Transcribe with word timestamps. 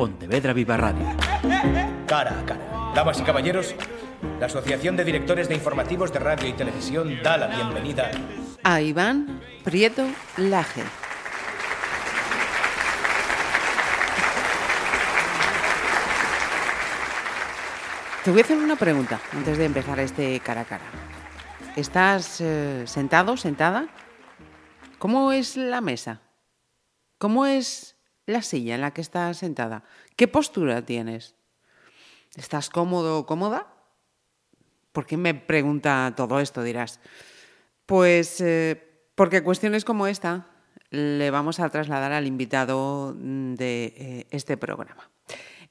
Pontevedra 0.00 0.54
Viva 0.54 0.78
Radio. 0.78 1.04
Cara 2.06 2.40
a 2.40 2.46
cara. 2.46 2.92
Damas 2.94 3.20
y 3.20 3.22
caballeros, 3.22 3.74
la 4.38 4.46
Asociación 4.46 4.96
de 4.96 5.04
Directores 5.04 5.46
de 5.46 5.54
Informativos 5.54 6.10
de 6.10 6.18
Radio 6.18 6.48
y 6.48 6.54
Televisión 6.54 7.22
da 7.22 7.36
la 7.36 7.48
bienvenida 7.48 8.10
a 8.62 8.80
Iván 8.80 9.42
Prieto 9.62 10.06
Laje. 10.38 10.84
Te 18.24 18.30
voy 18.30 18.40
a 18.40 18.44
hacer 18.44 18.56
una 18.56 18.76
pregunta 18.76 19.20
antes 19.32 19.58
de 19.58 19.66
empezar 19.66 20.00
este 20.00 20.40
cara 20.40 20.62
a 20.62 20.64
cara. 20.64 20.84
¿Estás 21.76 22.40
eh, 22.40 22.84
sentado, 22.86 23.36
sentada? 23.36 23.86
¿Cómo 24.98 25.30
es 25.30 25.58
la 25.58 25.82
mesa? 25.82 26.22
¿Cómo 27.18 27.44
es 27.44 27.89
la 28.30 28.42
silla 28.42 28.74
en 28.74 28.80
la 28.80 28.92
que 28.92 29.00
estás 29.00 29.38
sentada? 29.38 29.84
¿Qué 30.16 30.28
postura 30.28 30.84
tienes? 30.84 31.34
¿Estás 32.36 32.70
cómodo 32.70 33.18
o 33.18 33.26
cómoda? 33.26 33.66
¿Por 34.92 35.06
qué 35.06 35.16
me 35.16 35.34
pregunta 35.34 36.12
todo 36.16 36.40
esto, 36.40 36.62
dirás? 36.62 37.00
Pues 37.86 38.40
eh, 38.40 38.82
porque 39.14 39.42
cuestiones 39.42 39.84
como 39.84 40.06
esta 40.06 40.46
le 40.90 41.30
vamos 41.30 41.60
a 41.60 41.68
trasladar 41.68 42.12
al 42.12 42.26
invitado 42.26 43.14
de 43.14 43.94
eh, 43.96 44.26
este 44.30 44.56
programa. 44.56 45.10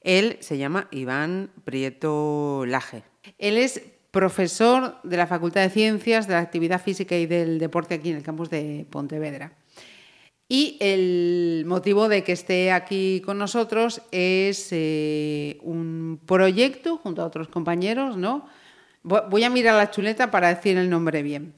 Él 0.00 0.38
se 0.40 0.56
llama 0.56 0.88
Iván 0.90 1.50
Prieto 1.64 2.64
Laje. 2.66 3.02
Él 3.38 3.58
es 3.58 3.82
profesor 4.10 4.96
de 5.02 5.16
la 5.16 5.26
Facultad 5.26 5.60
de 5.60 5.70
Ciencias 5.70 6.26
de 6.26 6.34
la 6.34 6.40
Actividad 6.40 6.82
Física 6.82 7.16
y 7.16 7.26
del 7.26 7.58
Deporte 7.58 7.94
aquí 7.94 8.10
en 8.10 8.16
el 8.16 8.22
campus 8.22 8.50
de 8.50 8.86
Pontevedra. 8.90 9.52
Y 10.52 10.76
el 10.80 11.62
motivo 11.64 12.08
de 12.08 12.24
que 12.24 12.32
esté 12.32 12.72
aquí 12.72 13.22
con 13.24 13.38
nosotros 13.38 14.02
es 14.10 14.70
eh, 14.72 15.58
un 15.62 16.18
proyecto 16.26 16.96
junto 16.96 17.22
a 17.22 17.26
otros 17.26 17.46
compañeros, 17.46 18.16
¿no? 18.16 18.48
Voy 19.04 19.44
a 19.44 19.48
mirar 19.48 19.76
la 19.76 19.92
chuleta 19.92 20.32
para 20.32 20.52
decir 20.52 20.76
el 20.76 20.90
nombre 20.90 21.22
bien. 21.22 21.54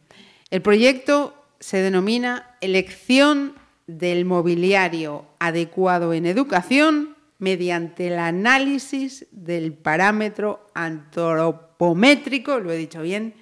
El 0.50 0.61
proyecto 0.61 1.34
se 1.58 1.78
denomina 1.78 2.55
Elección 2.61 3.55
del 3.86 4.27
mobiliario 4.27 5.24
adecuado 5.39 6.12
en 6.12 6.27
educación 6.27 7.17
mediante 7.39 8.08
el 8.08 8.19
análisis 8.19 9.27
del 9.30 9.72
parámetro 9.72 10.67
antropométrico, 10.74 12.61
lo 12.61 12.70
he 12.70 12.77
dicho 12.77 13.00
bien, 13.00 13.33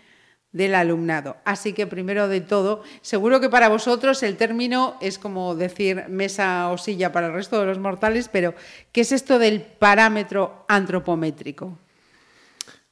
del 0.52 0.74
alumnado. 0.74 1.36
Así 1.44 1.72
que 1.72 1.86
primero 1.86 2.28
de 2.28 2.40
todo, 2.40 2.82
seguro 3.02 3.40
que 3.40 3.48
para 3.48 3.68
vosotros 3.68 4.22
el 4.22 4.36
término 4.36 4.96
es 5.00 5.18
como 5.18 5.54
decir 5.54 6.08
mesa 6.08 6.70
o 6.70 6.78
silla 6.78 7.12
para 7.12 7.28
el 7.28 7.32
resto 7.32 7.60
de 7.60 7.66
los 7.66 7.78
mortales, 7.78 8.28
pero 8.28 8.54
¿qué 8.92 9.02
es 9.02 9.12
esto 9.12 9.38
del 9.38 9.62
parámetro 9.62 10.64
antropométrico? 10.68 11.78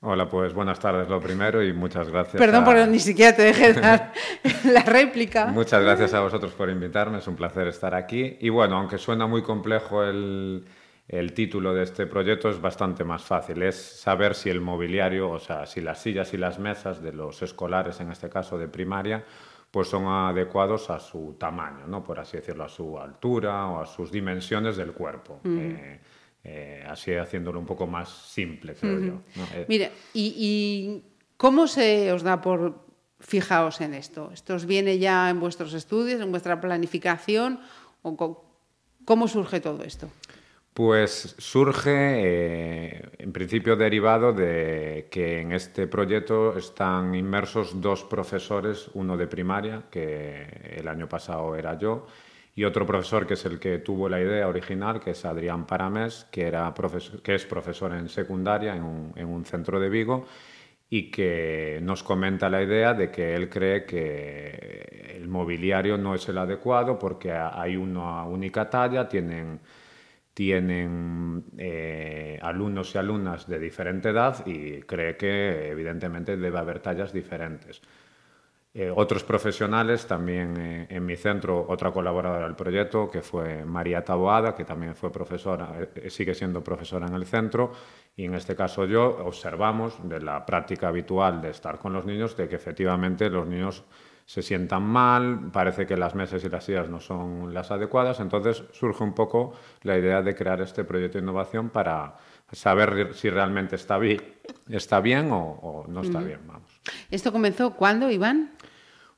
Hola, 0.00 0.28
pues 0.28 0.54
buenas 0.54 0.78
tardes 0.78 1.08
lo 1.08 1.20
primero 1.20 1.60
y 1.60 1.72
muchas 1.72 2.08
gracias. 2.08 2.36
Perdón 2.36 2.64
por 2.64 2.76
ni 2.86 3.00
siquiera 3.00 3.34
te 3.34 3.42
dejé 3.42 3.72
dar 3.72 4.12
la 4.64 4.82
réplica. 4.82 5.46
Muchas 5.46 5.82
gracias 5.82 6.14
a 6.14 6.20
vosotros 6.20 6.52
por 6.52 6.70
invitarme, 6.70 7.18
es 7.18 7.26
un 7.26 7.34
placer 7.34 7.66
estar 7.66 7.96
aquí. 7.96 8.36
Y 8.40 8.48
bueno, 8.48 8.76
aunque 8.76 8.96
suena 8.96 9.26
muy 9.26 9.42
complejo 9.42 10.04
el, 10.04 10.64
el 11.08 11.32
título 11.32 11.72
de 11.72 11.84
este 11.84 12.06
proyecto 12.06 12.50
es 12.50 12.60
bastante 12.60 13.02
más 13.02 13.24
fácil. 13.24 13.62
Es 13.62 13.76
saber 13.76 14.34
si 14.34 14.50
el 14.50 14.60
mobiliario, 14.60 15.30
o 15.30 15.38
sea, 15.38 15.64
si 15.64 15.80
las 15.80 16.02
sillas 16.02 16.34
y 16.34 16.36
las 16.36 16.58
mesas 16.58 17.02
de 17.02 17.12
los 17.12 17.40
escolares, 17.40 17.98
en 18.00 18.12
este 18.12 18.28
caso 18.28 18.58
de 18.58 18.68
primaria, 18.68 19.24
pues 19.70 19.88
son 19.88 20.06
adecuados 20.06 20.90
a 20.90 21.00
su 21.00 21.36
tamaño, 21.38 21.86
¿no? 21.86 22.04
por 22.04 22.20
así 22.20 22.36
decirlo, 22.36 22.64
a 22.64 22.68
su 22.68 22.98
altura 22.98 23.66
o 23.68 23.80
a 23.80 23.86
sus 23.86 24.12
dimensiones 24.12 24.76
del 24.76 24.92
cuerpo. 24.92 25.40
Eh, 25.44 26.00
eh, 26.44 26.84
así 26.86 27.14
haciéndolo 27.14 27.58
un 27.58 27.66
poco 27.66 27.86
más 27.86 28.08
simple, 28.08 28.74
creo 28.74 29.00
yo. 29.00 29.20
Eh, 29.54 29.64
Mire, 29.68 29.90
¿y, 30.12 30.34
¿y 30.36 31.04
cómo 31.38 31.66
se 31.66 32.12
os 32.12 32.22
da 32.22 32.40
por 32.40 32.86
fijaos 33.18 33.80
en 33.80 33.94
esto? 33.94 34.30
¿Esto 34.32 34.54
os 34.54 34.66
viene 34.66 34.98
ya 34.98 35.28
en 35.30 35.40
vuestros 35.40 35.72
estudios, 35.72 36.20
en 36.20 36.30
vuestra 36.30 36.60
planificación? 36.60 37.60
¿O 38.02 38.44
cómo 39.04 39.28
surge 39.28 39.60
todo 39.60 39.82
esto? 39.84 40.08
Pues 40.78 41.34
surge, 41.38 41.90
eh, 41.90 43.10
en 43.18 43.32
principio, 43.32 43.74
derivado 43.74 44.32
de 44.32 45.08
que 45.10 45.40
en 45.40 45.50
este 45.50 45.88
proyecto 45.88 46.56
están 46.56 47.16
inmersos 47.16 47.80
dos 47.80 48.04
profesores, 48.04 48.88
uno 48.94 49.16
de 49.16 49.26
primaria, 49.26 49.86
que 49.90 50.76
el 50.76 50.86
año 50.86 51.08
pasado 51.08 51.56
era 51.56 51.76
yo, 51.76 52.06
y 52.54 52.62
otro 52.62 52.86
profesor 52.86 53.26
que 53.26 53.34
es 53.34 53.44
el 53.44 53.58
que 53.58 53.78
tuvo 53.78 54.08
la 54.08 54.20
idea 54.20 54.46
original, 54.46 55.00
que 55.00 55.10
es 55.10 55.24
Adrián 55.24 55.66
Paramés, 55.66 56.28
que, 56.30 56.46
es 57.24 57.44
profesor 57.46 57.92
en 57.94 58.08
secundaria 58.08 58.76
en 58.76 58.84
un, 58.84 59.44
centro 59.46 59.80
de 59.80 59.88
Vigo 59.88 60.26
y 60.88 61.10
que 61.10 61.80
nos 61.82 62.04
comenta 62.04 62.48
la 62.48 62.62
idea 62.62 62.94
de 62.94 63.10
que 63.10 63.34
él 63.34 63.48
cree 63.48 63.84
que 63.84 65.16
el 65.16 65.26
mobiliario 65.26 65.98
no 65.98 66.14
es 66.14 66.28
el 66.28 66.38
adecuado 66.38 67.00
porque 67.00 67.32
hay 67.32 67.76
una 67.76 68.22
única 68.26 68.70
talla, 68.70 69.08
tienen 69.08 69.58
tienen 70.38 71.46
eh, 71.58 72.38
alumnos 72.40 72.94
y 72.94 72.98
alumnas 72.98 73.48
de 73.48 73.58
diferente 73.58 74.10
edad 74.10 74.46
y 74.46 74.82
cree 74.82 75.16
que 75.16 75.70
evidentemente 75.70 76.36
debe 76.36 76.56
haber 76.60 76.78
tallas 76.78 77.12
diferentes. 77.12 77.82
Eh, 78.72 78.88
otros 78.94 79.24
profesionales, 79.24 80.06
también 80.06 80.56
eh, 80.56 80.86
en 80.90 81.04
mi 81.04 81.16
centro, 81.16 81.66
otra 81.68 81.90
colaboradora 81.90 82.44
del 82.44 82.54
proyecto, 82.54 83.10
que 83.10 83.20
fue 83.20 83.64
María 83.64 84.04
Taboada, 84.04 84.54
que 84.54 84.64
también 84.64 84.94
fue 84.94 85.10
profesora, 85.10 85.74
sigue 86.06 86.36
siendo 86.36 86.62
profesora 86.62 87.08
en 87.08 87.14
el 87.14 87.26
centro, 87.26 87.72
y 88.14 88.26
en 88.26 88.34
este 88.34 88.54
caso 88.54 88.84
yo, 88.84 89.18
observamos 89.26 89.98
de 90.08 90.20
la 90.20 90.46
práctica 90.46 90.86
habitual 90.86 91.42
de 91.42 91.50
estar 91.50 91.80
con 91.80 91.92
los 91.92 92.06
niños, 92.06 92.36
de 92.36 92.46
que 92.48 92.54
efectivamente 92.54 93.28
los 93.28 93.44
niños 93.44 93.84
se 94.28 94.42
sientan 94.42 94.82
mal, 94.82 95.50
parece 95.50 95.86
que 95.86 95.96
las 95.96 96.14
mesas 96.14 96.44
y 96.44 96.50
las 96.50 96.62
sillas 96.62 96.90
no 96.90 97.00
son 97.00 97.54
las 97.54 97.70
adecuadas, 97.70 98.20
entonces 98.20 98.62
surge 98.72 99.02
un 99.02 99.14
poco 99.14 99.54
la 99.84 99.96
idea 99.96 100.20
de 100.20 100.34
crear 100.34 100.60
este 100.60 100.84
proyecto 100.84 101.16
de 101.16 101.22
innovación 101.24 101.70
para 101.70 102.18
saber 102.52 103.14
si 103.14 103.30
realmente 103.30 103.76
está 103.76 103.96
bien, 103.96 104.20
está 104.68 105.00
bien 105.00 105.30
o, 105.32 105.86
no 105.88 106.02
está 106.02 106.20
bien. 106.20 106.40
Vamos. 106.46 106.70
¿Esto 107.10 107.32
comenzó 107.32 107.74
cuándo, 107.74 108.10
Iván? 108.10 108.52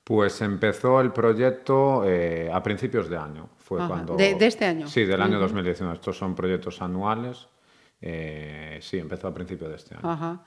Pues 0.04 0.40
empezó 0.42 1.00
el 1.00 1.10
proyecto 1.10 2.04
eh, 2.04 2.48
a 2.52 2.62
principios 2.62 3.10
de 3.10 3.16
año. 3.16 3.48
Fue 3.58 3.84
cuando, 3.84 4.14
¿De, 4.14 4.36
este 4.38 4.64
año? 4.64 4.86
Sí, 4.86 5.04
del 5.06 5.22
año 5.22 5.40
2019. 5.40 5.96
Estos 5.96 6.16
son 6.16 6.36
proyectos 6.36 6.80
anuales. 6.82 7.48
Eh, 8.00 8.78
sí, 8.80 8.98
empezó 8.98 9.26
a 9.26 9.34
principios 9.34 9.70
de 9.70 9.76
este 9.76 9.96
año. 9.96 10.08
Ajá. 10.08 10.44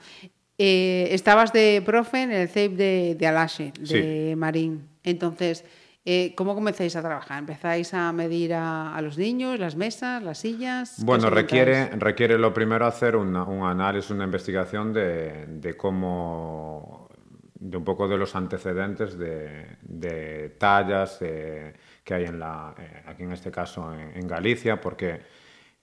Eh, 0.58 1.08
estabas 1.12 1.52
de 1.52 1.82
profe 1.84 2.24
en 2.24 2.32
el 2.32 2.48
CEIP 2.48 2.74
de, 2.74 3.16
de 3.16 3.72
de 3.80 4.36
Marín. 4.36 4.88
Entonces, 5.04 5.66
eh, 6.06 6.34
¿cómo 6.36 6.54
comenzáis 6.54 6.96
a 6.96 7.02
trabajar? 7.02 7.40
¿Empezáis 7.40 7.94
a 7.94 8.12
medir 8.12 8.54
a, 8.54 9.00
los 9.02 9.18
niños, 9.18 9.58
las 9.60 9.76
mesas, 9.76 10.22
las 10.22 10.38
sillas? 10.38 11.04
Bueno, 11.04 11.30
requiere, 11.30 11.88
requiere 11.92 12.38
lo 12.38 12.54
primero 12.54 12.86
hacer 12.86 13.16
un 13.16 13.36
análisis, 13.36 14.12
una 14.12 14.26
investigación 14.26 14.94
de, 14.94 15.76
cómo, 15.78 17.10
de 17.56 17.78
un 17.78 17.84
poco 17.84 18.08
de 18.08 18.18
los 18.18 18.36
antecedentes 18.36 19.18
de, 19.18 20.56
tallas 20.60 21.18
que 21.20 22.14
hay 22.14 22.26
en 22.26 22.38
la, 22.38 22.76
eh, 22.78 23.04
aquí 23.08 23.24
en 23.24 23.32
este 23.32 23.50
caso 23.50 23.92
en 23.94 24.28
Galicia, 24.28 24.80
porque 24.80 25.22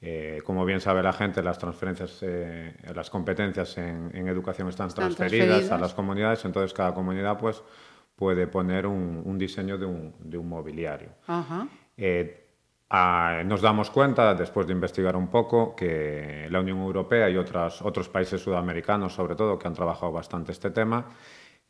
eh, 0.02 0.40
como 0.44 0.64
bien 0.64 0.80
sabe 0.80 1.02
la 1.02 1.12
gente, 1.12 1.42
las 1.42 1.58
transferencias, 1.58 2.18
eh, 2.22 2.74
las 2.94 3.10
competencias 3.10 3.76
en, 3.76 4.28
educación 4.28 4.68
están, 4.68 4.88
transferidas, 4.88 5.70
a 5.70 5.78
las 5.78 5.92
comunidades, 5.92 6.42
entonces 6.46 6.72
cada 6.72 6.94
comunidad 6.94 7.38
pues, 7.38 7.62
puede 8.16 8.46
poner 8.46 8.86
un, 8.86 9.36
diseño 9.36 9.76
de 9.76 9.84
un, 9.84 10.48
mobiliario. 10.48 11.10
Eh, 11.98 12.46
nos 13.44 13.60
damos 13.60 13.90
cuenta, 13.90 14.34
después 14.34 14.66
de 14.66 14.72
investigar 14.72 15.16
un 15.16 15.28
poco, 15.28 15.76
que 15.76 16.46
la 16.50 16.60
Unión 16.60 16.78
Europea 16.78 17.28
y 17.28 17.36
otras, 17.36 17.82
otros 17.82 18.08
países 18.08 18.40
sudamericanos, 18.40 19.12
sobre 19.12 19.34
todo, 19.34 19.58
que 19.58 19.68
han 19.68 19.74
trabajado 19.74 20.12
bastante 20.12 20.52
este 20.52 20.70
tema, 20.70 21.08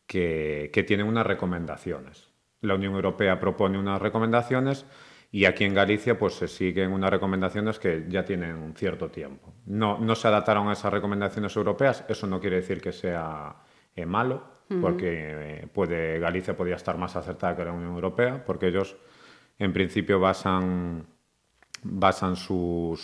que, 0.06 0.71
que 0.73 0.85
tienen 0.85 1.06
unas 1.06 1.26
recomendaciones. 1.26 2.31
La 2.61 2.76
Unión 2.76 2.94
Europea 2.94 3.41
propone 3.41 3.76
unas 3.76 4.00
recomendaciones 4.00 4.87
y 5.32 5.44
aquí 5.44 5.65
en 5.65 5.75
Galicia 5.75 6.19
pues 6.19 6.35
se 6.35 6.49
siguen 6.49 6.93
unas 6.93 7.11
recomendaciones 7.11 7.79
que 7.79 8.06
ya 8.09 8.25
tienen 8.25 8.56
un 8.56 8.75
cierto 8.75 9.11
tiempo. 9.11 9.53
No, 9.67 9.99
no 9.99 10.15
se 10.15 10.29
adaptaron 10.29 10.69
a 10.69 10.73
esas 10.73 10.93
recomendaciones 10.93 11.55
europeas, 11.55 12.05
eso 12.09 12.27
no 12.27 12.41
quiere 12.41 12.56
decir 12.56 12.81
que 12.81 12.93
sea 12.93 13.55
eh, 13.94 14.06
malo, 14.06 14.61
porque 14.81 15.09
eh, 15.62 15.67
puede, 15.73 16.21
Galicia 16.21 16.56
podría 16.56 16.77
estar 16.77 16.97
más 16.97 17.17
acertada 17.17 17.56
que 17.56 17.65
la 17.65 17.73
Unión 17.73 17.93
Europea, 17.93 18.44
porque 18.44 18.69
ellos 18.69 18.97
en 19.59 19.73
principio 19.73 20.21
basan, 20.21 21.06
basan 21.83 22.37
sus 22.37 22.99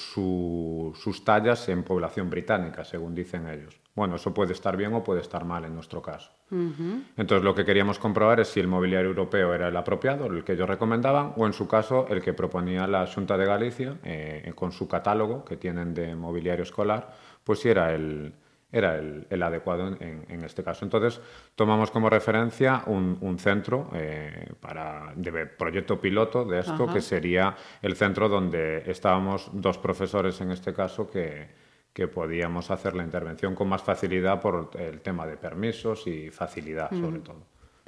tallas 1.25 1.69
en 1.69 1.82
población 1.82 2.31
británica, 2.31 2.84
según 2.84 3.17
dicen 3.17 3.49
ellos. 3.49 3.81
Bueno, 3.96 4.16
eso 4.16 4.34
puede 4.34 4.52
estar 4.52 4.76
bien 4.76 4.93
o 4.93 5.02
puede 5.02 5.22
estar 5.22 5.46
mal 5.46 5.64
en 5.64 5.75
nuestro 5.75 6.02
caso. 6.02 6.31
Entonces, 6.50 7.43
lo 7.43 7.54
que 7.54 7.64
queríamos 7.64 7.98
comprobar 7.98 8.38
es 8.40 8.48
si 8.48 8.60
el 8.60 8.69
mobiliario 8.69 9.08
europeo 9.08 9.54
era 9.54 9.69
el 9.69 9.76
apropiado, 9.76 10.26
el 10.26 10.44
que 10.44 10.52
ellos 10.52 10.69
recomendaban, 10.69 11.32
o 11.34 11.46
en 11.46 11.54
su 11.54 11.66
caso, 11.66 12.06
el 12.10 12.20
que 12.20 12.34
proponía 12.34 12.87
la 12.87 13.06
Junta 13.06 13.38
de 13.38 13.46
Galicia, 13.46 13.96
eh, 14.04 14.52
con 14.54 14.70
su 14.70 14.87
catálogo 14.87 15.46
que 15.46 15.56
tienen 15.56 15.94
de 15.94 16.14
mobiliario 16.14 16.62
escolar, 16.62 17.14
pues 17.43 17.60
si 17.60 17.70
era 17.70 17.94
el, 17.94 18.34
era 18.70 18.96
el, 18.98 19.43
adecuado 19.43 19.87
en, 19.98 20.44
este 20.44 20.62
caso. 20.62 20.84
Entonces, 20.84 21.19
tomamos 21.54 21.90
como 21.90 22.10
referencia 22.10 22.82
un, 22.84 23.38
centro 23.38 23.88
eh, 23.94 24.52
para, 24.60 25.14
de 25.16 25.46
proyecto 25.46 25.98
piloto 25.98 26.44
de 26.44 26.58
esto, 26.58 26.87
que 26.87 27.00
sería 27.00 27.56
el 27.81 27.96
centro 27.96 28.28
donde 28.28 28.82
estábamos 28.90 29.48
dos 29.54 29.78
profesores 29.78 30.38
en 30.43 30.50
este 30.50 30.75
caso 30.75 31.10
que 31.10 31.65
que 31.96 32.08
podíamos 32.08 32.70
hacer 32.70 32.94
la 32.94 33.02
intervención 33.02 33.54
con 33.54 33.70
más 33.70 33.82
facilidad 33.82 34.38
por 34.38 34.69
el 34.78 35.00
tema 35.00 35.26
de 35.26 35.38
permisos 35.38 36.06
y 36.06 36.31
facilidad, 36.31 36.90
sobre 36.90 37.20
todo, 37.20 37.46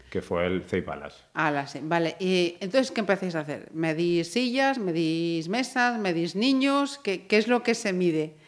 que 0.08 0.22
fue 0.22 0.46
el 0.46 0.62
CEIPALAS. 0.62 1.26
Ah, 1.34 1.66
sí. 1.66 1.80
Vale, 1.82 2.16
y 2.18 2.56
entonces, 2.60 2.90
¿qué 2.90 3.00
empecéis 3.00 3.34
a 3.34 3.40
hacer? 3.40 3.68
¿Medís 3.74 4.32
sillas, 4.32 4.78
medís 4.78 5.50
mesas, 5.50 6.00
medís 6.00 6.36
niños? 6.36 6.96
¿Qué, 7.04 7.26
¿Qué, 7.26 7.36
es 7.36 7.48
lo 7.48 7.62
que 7.62 7.74
se 7.74 7.92
mide? 7.92 8.38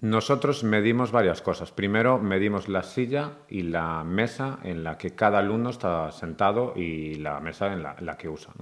Nosotros 0.00 0.62
medimos 0.62 1.10
varias 1.10 1.42
cosas. 1.42 1.72
Primero, 1.72 2.20
medimos 2.20 2.68
la 2.68 2.84
silla 2.84 3.32
y 3.48 3.62
la 3.62 4.04
mesa 4.04 4.60
en 4.62 4.84
la 4.84 4.96
que 4.96 5.10
cada 5.10 5.40
alumno 5.40 5.70
está 5.70 6.12
sentado 6.12 6.74
y 6.76 7.16
la 7.16 7.40
mesa 7.40 7.72
en 7.72 7.82
la, 7.82 8.16
que 8.16 8.28
usa. 8.28 8.52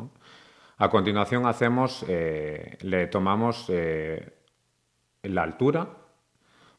A 0.78 0.88
continuación, 0.88 1.44
hacemos, 1.44 2.06
eh, 2.08 2.78
le 2.80 3.06
tomamos 3.08 3.66
eh, 3.68 4.32
la 5.22 5.42
altura, 5.42 6.05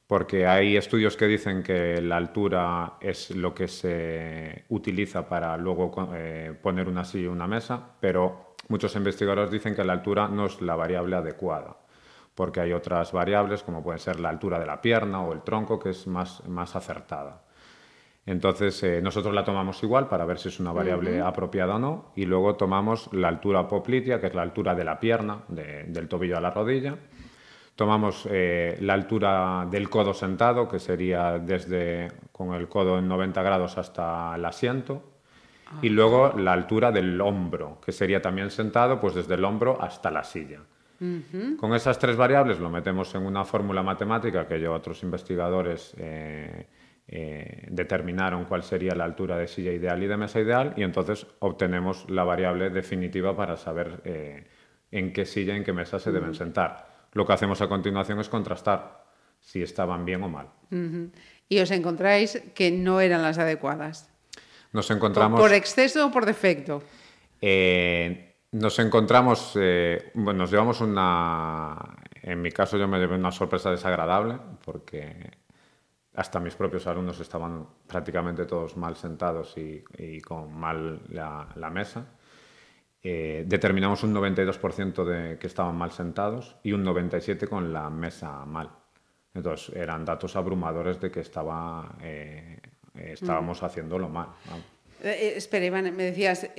porque 0.07 0.47
hay 0.47 0.77
estudios 0.77 1.17
que 1.17 1.27
dicen 1.27 1.61
que 1.61 2.01
la 2.01 2.15
altura 2.15 2.93
es 3.01 3.31
lo 3.35 3.53
que 3.53 3.67
se 3.67 4.63
utiliza 4.69 5.27
para 5.27 5.57
luego 5.57 5.91
eh, 6.15 6.57
poner 6.61 6.87
una 6.87 7.03
silla 7.03 7.25
y 7.25 7.27
una 7.27 7.45
mesa, 7.45 7.91
pero 7.99 8.55
muchos 8.69 8.95
investigadores 8.95 9.51
dicen 9.51 9.75
que 9.75 9.83
la 9.83 9.93
altura 9.93 10.29
no 10.29 10.45
es 10.45 10.61
la 10.61 10.77
variable 10.77 11.17
adecuada, 11.17 11.75
porque 12.33 12.61
hay 12.61 12.71
otras 12.71 13.11
variables 13.11 13.63
como 13.63 13.83
puede 13.83 13.99
ser 13.99 14.21
la 14.21 14.29
altura 14.29 14.59
de 14.59 14.65
la 14.65 14.81
pierna 14.81 15.21
o 15.21 15.33
el 15.33 15.41
tronco 15.41 15.77
que 15.77 15.89
es 15.89 16.07
más, 16.07 16.47
más 16.47 16.77
acertada. 16.77 17.43
Entonces 18.25 18.81
eh, 18.83 19.01
nosotros 19.01 19.33
la 19.33 19.43
tomamos 19.43 19.83
igual 19.83 20.07
para 20.07 20.25
ver 20.25 20.37
si 20.37 20.47
es 20.49 20.59
una 20.59 20.71
variable 20.71 21.19
apropiada 21.21 21.75
o 21.75 21.79
no 21.79 22.11
y 22.15 22.25
luego 22.25 22.55
tomamos 22.55 23.11
la 23.13 23.27
altura 23.27 23.67
poplitea, 23.67 24.21
que 24.21 24.27
es 24.27 24.35
la 24.35 24.41
altura 24.41 24.73
de 24.73 24.83
la 24.85 24.99
pierna, 24.99 25.43
del 25.49 26.07
tobillo 26.07 26.37
a 26.37 26.41
la 26.41 26.51
rodilla, 26.51 26.97
Tomamos 27.77 28.27
eh, 28.31 28.75
la 28.81 28.95
altura 28.95 29.67
del 29.69 29.87
codo 29.87 30.11
sentado, 30.11 30.67
que 30.67 30.79
sería 30.79 31.37
desde 31.37 32.07
con 32.31 32.55
el 32.55 32.67
codo 32.67 32.97
en 32.97 33.07
90 33.07 33.43
grados 33.43 33.77
hasta 33.77 34.33
el 34.35 34.43
asiento. 34.45 35.03
Y 35.83 35.89
luego 35.89 36.33
la 36.35 36.53
altura 36.53 36.91
del 36.91 37.21
hombro, 37.21 37.79
que 37.85 37.91
sería 37.91 38.19
también 38.19 38.49
sentado, 38.49 38.99
pues 38.99 39.13
desde 39.13 39.35
el 39.35 39.45
hombro 39.45 39.79
hasta 39.79 40.09
la 40.09 40.23
silla. 40.23 40.61
Con 41.59 41.75
esas 41.75 41.99
tres 41.99 42.15
variables 42.15 42.59
lo 42.59 42.71
metemos 42.71 43.13
en 43.13 43.23
una 43.23 43.45
fórmula 43.45 43.83
matemática 43.83 44.47
que 44.47 44.59
yo 44.59 44.73
otros 44.73 45.03
investigadores 45.03 45.93
eh, 45.99 46.65
eh, 47.07 47.67
determinaron 47.69 48.45
cuál 48.45 48.63
sería 48.63 48.95
la 48.95 49.03
altura 49.03 49.37
de 49.37 49.47
silla 49.47 49.71
ideal 49.71 50.01
y 50.01 50.07
de 50.07 50.17
mesa 50.17 50.39
ideal 50.39 50.73
y 50.75 50.81
entonces 50.81 51.27
obtenemos 51.37 52.09
la 52.09 52.23
variable 52.23 52.71
definitiva 52.71 53.35
para 53.35 53.55
saber 53.55 54.01
en 54.89 55.13
qué 55.13 55.25
silla 55.25 55.55
en 55.55 55.63
qué 55.63 55.73
mesa 55.73 55.99
se 55.99 56.11
deben 56.11 56.33
sentar. 56.33 56.96
Lo 57.17 57.25
que 57.25 57.33
hacemos 57.33 57.59
a 57.61 57.67
continuación 57.67 58.19
es 58.19 58.29
contrastar 58.29 59.03
si 59.39 59.63
estaban 59.63 60.05
bien 60.05 60.21
o 60.21 60.29
mal. 60.29 60.49
Y 61.49 61.59
os 61.59 61.71
encontráis 61.71 62.43
que 62.53 62.69
no 62.69 63.01
eran 63.01 63.23
las 63.23 63.39
adecuadas. 63.39 64.07
Nos 64.71 64.91
encontramos... 64.91 65.41
¿Por, 65.41 65.51
exceso 65.51 66.05
o 66.05 66.11
por 66.11 66.27
defecto? 66.27 66.83
Eh, 67.41 68.35
nos 68.51 68.77
encontramos, 68.77 69.53
eh, 69.55 70.11
bueno, 70.13 70.41
nos 70.41 70.51
llevamos 70.51 70.79
una, 70.79 71.97
en 72.21 72.39
mi 72.39 72.51
caso 72.51 72.77
yo 72.77 72.87
me 72.87 72.99
llevé 72.99 73.15
una 73.15 73.31
sorpresa 73.31 73.71
desagradable 73.71 74.37
porque 74.63 75.31
hasta 76.13 76.39
mis 76.39 76.53
propios 76.53 76.85
alumnos 76.85 77.19
estaban 77.19 77.65
prácticamente 77.87 78.45
todos 78.45 78.77
mal 78.77 78.95
sentados 78.95 79.55
y, 79.57 80.21
con 80.21 80.53
mal 80.53 81.01
la 81.09 81.69
mesa. 81.71 82.05
Eh, 83.09 83.45
determinamos 83.47 84.03
un 84.03 84.13
92% 84.13 85.05
de 85.05 85.39
que 85.39 85.47
estaban 85.47 85.77
mal 85.77 85.93
sentados 85.93 86.57
y 86.61 86.73
un 86.73 86.83
97% 86.83 87.47
con 87.47 87.71
la 87.71 87.89
mesa 87.89 88.43
mal. 88.45 88.69
Entonces 89.33 89.73
eran 89.77 90.03
datos 90.03 90.35
abrumadores 90.35 90.99
de 90.99 91.09
que 91.09 91.21
estaba, 91.21 91.95
eh, 92.01 92.59
estábamos 92.95 93.63
haciéndolo 93.63 94.09
mal. 94.09 94.27
Eh, 95.01 95.35
espera, 95.37 95.65
Iván, 95.65 95.95
me 95.95 96.03
decías, 96.03 96.49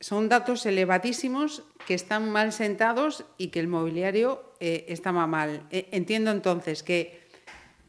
son 0.00 0.30
datos 0.30 0.64
elevadísimos 0.64 1.64
que 1.86 1.92
están 1.92 2.30
mal 2.30 2.52
sentados 2.54 3.26
y 3.36 3.48
que 3.48 3.60
el 3.60 3.68
mobiliario 3.68 4.54
estaba 4.60 5.26
mal. 5.26 5.66
entiendo 5.70 6.30
entonces 6.30 6.82
que 6.82 7.28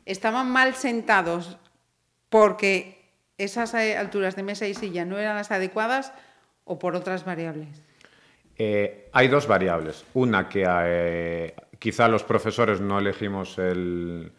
estaban 0.03 0.51
mal 0.51 0.75
sentados 0.75 1.57
porque 2.27 3.13
esas 3.37 3.73
alturas 3.73 4.35
de 4.35 4.43
mesa 4.43 4.67
y 4.67 4.73
silla 4.73 5.05
no 5.05 5.17
eran 5.17 5.37
las 5.37 5.51
adecuadas 5.51 6.11
o 6.69 6.77
por 6.77 6.95
otras 6.95 7.25
variables? 7.25 7.81
Eh, 8.55 9.09
hay 9.11 9.27
dos 9.27 9.47
variables. 9.47 10.05
Una 10.13 10.47
que 10.47 10.65
eh, 10.67 11.55
quizá 11.79 12.07
los 12.07 12.23
profesores 12.23 12.79
no 12.79 12.99
elegimos 12.99 13.57
el, 13.57 14.31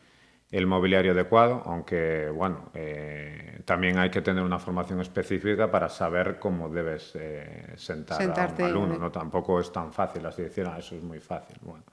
mobiliario 0.67 1.13
adecuado, 1.13 1.63
aunque 1.67 2.29
bueno, 2.29 2.71
eh, 2.75 3.63
también 3.65 3.99
hay 3.99 4.11
que 4.11 4.21
tener 4.21 4.45
una 4.45 4.59
formación 4.59 5.01
específica 5.01 5.71
para 5.71 5.89
saber 5.89 6.39
cómo 6.39 6.69
debes 6.69 7.19
sentar 7.77 8.23
a 8.23 8.27
un 8.27 8.63
alumno. 8.63 8.99
¿no? 8.99 9.11
Tampoco 9.11 9.59
es 9.59 9.73
tan 9.73 9.93
fácil 9.93 10.25
así 10.25 10.43
decir, 10.43 10.67
ah, 10.71 10.79
eso 10.79 10.95
es 10.95 11.03
muy 11.03 11.19
fácil. 11.19 11.57
Bueno. 11.63 11.85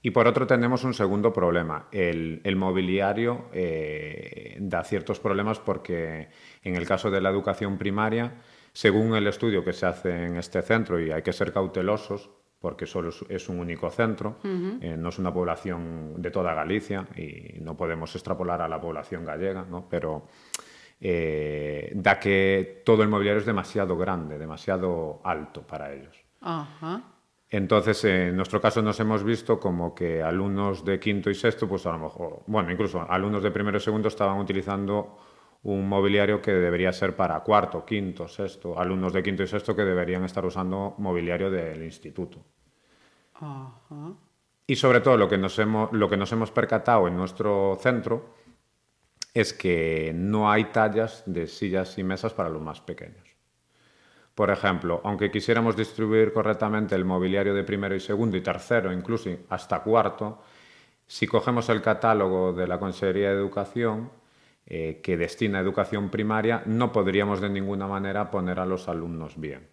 Y 0.00 0.12
por 0.12 0.26
otro 0.28 0.46
tenemos 0.46 0.84
un 0.84 0.94
segundo 0.94 1.32
problema. 1.32 1.88
El, 1.90 2.40
el 2.44 2.56
mobiliario 2.56 3.50
da 4.60 4.84
ciertos 4.84 5.20
problemas 5.20 5.58
porque 5.58 6.28
en 6.62 6.76
el 6.76 6.86
caso 6.86 7.10
de 7.10 7.20
la 7.20 7.30
educación 7.30 7.76
primaria, 7.76 8.32
según 8.76 9.14
el 9.14 9.26
estudio 9.26 9.64
que 9.64 9.72
se 9.72 9.86
hace 9.86 10.26
en 10.26 10.36
este 10.36 10.60
centro, 10.60 11.00
y 11.00 11.10
hay 11.10 11.22
que 11.22 11.32
ser 11.32 11.50
cautelosos, 11.50 12.28
porque 12.60 12.84
solo 12.84 13.10
es 13.26 13.48
un 13.48 13.58
único 13.58 13.88
centro, 13.88 14.36
eh, 14.44 14.96
no 14.98 15.08
es 15.08 15.18
una 15.18 15.32
población 15.32 16.20
de 16.20 16.30
toda 16.30 16.52
Galicia 16.52 17.08
y 17.16 17.58
no 17.62 17.74
podemos 17.74 18.14
extrapolar 18.14 18.60
a 18.60 18.68
la 18.68 18.78
población 18.78 19.24
gallega, 19.24 19.64
¿no? 19.64 19.88
pero 19.88 20.26
eh, 21.00 21.90
da 21.94 22.20
que 22.20 22.82
todo 22.84 23.02
el 23.02 23.08
mobiliario 23.08 23.40
es 23.40 23.46
demasiado 23.46 23.96
grande, 23.96 24.36
demasiado 24.36 25.22
alto 25.24 25.62
para 25.66 25.94
ellos. 25.94 26.14
Entonces, 27.48 28.04
en 28.04 28.36
nuestro 28.36 28.60
caso 28.60 28.82
nos 28.82 29.00
hemos 29.00 29.24
visto 29.24 29.58
como 29.58 29.94
que 29.94 30.22
alumnos 30.22 30.84
de 30.84 31.00
quinto 31.00 31.30
y 31.30 31.34
sexto, 31.34 31.66
pues 31.66 31.86
a 31.86 31.92
lo 31.92 31.98
mejor, 31.98 32.42
bueno, 32.46 32.70
incluso 32.70 33.00
alumnos 33.10 33.42
de 33.42 33.50
primero 33.50 33.78
y 33.78 33.80
segundo 33.80 34.08
estaban 34.08 34.38
utilizando 34.38 35.16
un 35.66 35.88
mobiliario 35.88 36.40
que 36.40 36.52
debería 36.52 36.92
ser 36.92 37.16
para 37.16 37.40
cuarto, 37.40 37.84
quinto, 37.84 38.28
sexto, 38.28 38.78
alumnos 38.78 39.12
de 39.12 39.20
quinto 39.20 39.42
y 39.42 39.48
sexto 39.48 39.74
que 39.74 39.82
deberían 39.82 40.22
estar 40.22 40.46
usando 40.46 40.94
mobiliario 40.98 41.50
del 41.50 41.82
instituto. 41.82 42.38
Y 44.68 44.76
sobre 44.76 45.00
todo 45.00 45.16
lo 45.16 45.28
que, 45.28 45.38
nos 45.38 45.58
hemos, 45.58 45.92
lo 45.92 46.08
que 46.08 46.16
nos 46.16 46.30
hemos 46.30 46.52
percatado 46.52 47.08
en 47.08 47.16
nuestro 47.16 47.76
centro 47.80 48.36
es 49.34 49.52
que 49.52 50.12
no 50.14 50.48
hay 50.48 50.66
tallas 50.66 51.24
de 51.26 51.48
sillas 51.48 51.98
y 51.98 52.04
mesas 52.04 52.32
para 52.32 52.48
los 52.48 52.62
más 52.62 52.80
pequeños. 52.80 53.36
Por 54.36 54.52
ejemplo, 54.52 55.00
aunque 55.02 55.32
quisiéramos 55.32 55.76
distribuir 55.76 56.32
correctamente 56.32 56.94
el 56.94 57.04
mobiliario 57.04 57.54
de 57.54 57.64
primero 57.64 57.96
y 57.96 58.00
segundo 58.00 58.36
y 58.36 58.40
tercero, 58.40 58.92
incluso 58.92 59.30
hasta 59.48 59.82
cuarto, 59.82 60.42
si 61.08 61.26
cogemos 61.26 61.68
el 61.70 61.82
catálogo 61.82 62.52
de 62.52 62.68
la 62.68 62.78
Consejería 62.78 63.30
de 63.30 63.36
Educación, 63.36 64.10
eh, 64.68 64.98
que 65.00 65.16
destina 65.16 65.58
a 65.58 65.62
educación 65.62 66.10
primaria, 66.10 66.64
no 66.66 66.90
podríamos 66.90 67.40
de 67.40 67.48
ninguna 67.48 67.86
manera 67.86 68.32
poner 68.32 68.58
a 68.58 68.66
los 68.66 68.88
alumnos 68.88 69.38
bien. 69.38 69.68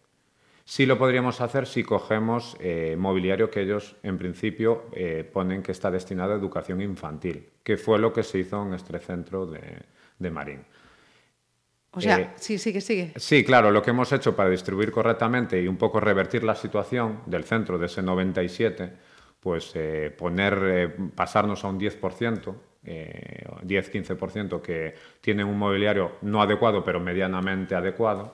Sí 0.65 0.85
lo 0.85 0.99
podríamos 0.99 1.41
hacer 1.41 1.65
si 1.65 1.83
cogemos 1.83 2.55
eh, 2.59 2.95
mobiliario 2.95 3.49
que 3.49 3.61
ellos 3.61 3.95
en 4.03 4.19
principio 4.19 4.83
eh, 4.93 5.23
ponen 5.23 5.63
que 5.63 5.71
está 5.71 5.89
destinado 5.89 6.33
a 6.33 6.35
educación 6.35 6.79
infantil, 6.79 7.49
que 7.63 7.75
fue 7.75 7.97
lo 7.97 8.13
que 8.13 8.21
se 8.21 8.37
hizo 8.37 8.61
en 8.61 8.75
este 8.75 8.99
centro 8.99 9.47
de, 9.47 10.29
Marín. 10.29 10.63
O 11.89 11.99
sea, 11.99 12.35
sí, 12.37 12.59
sigue, 12.59 12.79
sigue. 12.79 13.13
Sí, 13.15 13.43
claro, 13.43 13.71
lo 13.71 13.81
que 13.81 13.89
hemos 13.89 14.11
hecho 14.11 14.35
para 14.35 14.51
distribuir 14.51 14.91
correctamente 14.91 15.59
y 15.59 15.67
un 15.67 15.77
poco 15.77 15.99
revertir 16.01 16.43
la 16.43 16.53
situación 16.53 17.21
del 17.25 17.45
centro 17.45 17.79
de 17.79 17.87
ese 17.87 18.03
97, 18.03 18.93
pues 19.39 19.73
poner, 20.17 20.95
pasarnos 21.15 21.63
a 21.63 21.67
un 21.67 21.79
10%, 21.79 22.55
10-15% 23.65 24.57
eh, 24.57 24.61
que 24.61 24.95
tienen 25.21 25.47
un 25.47 25.57
mobiliario 25.57 26.13
no 26.21 26.41
adecuado, 26.41 26.83
pero 26.83 26.99
medianamente 26.99 27.75
adecuado, 27.75 28.33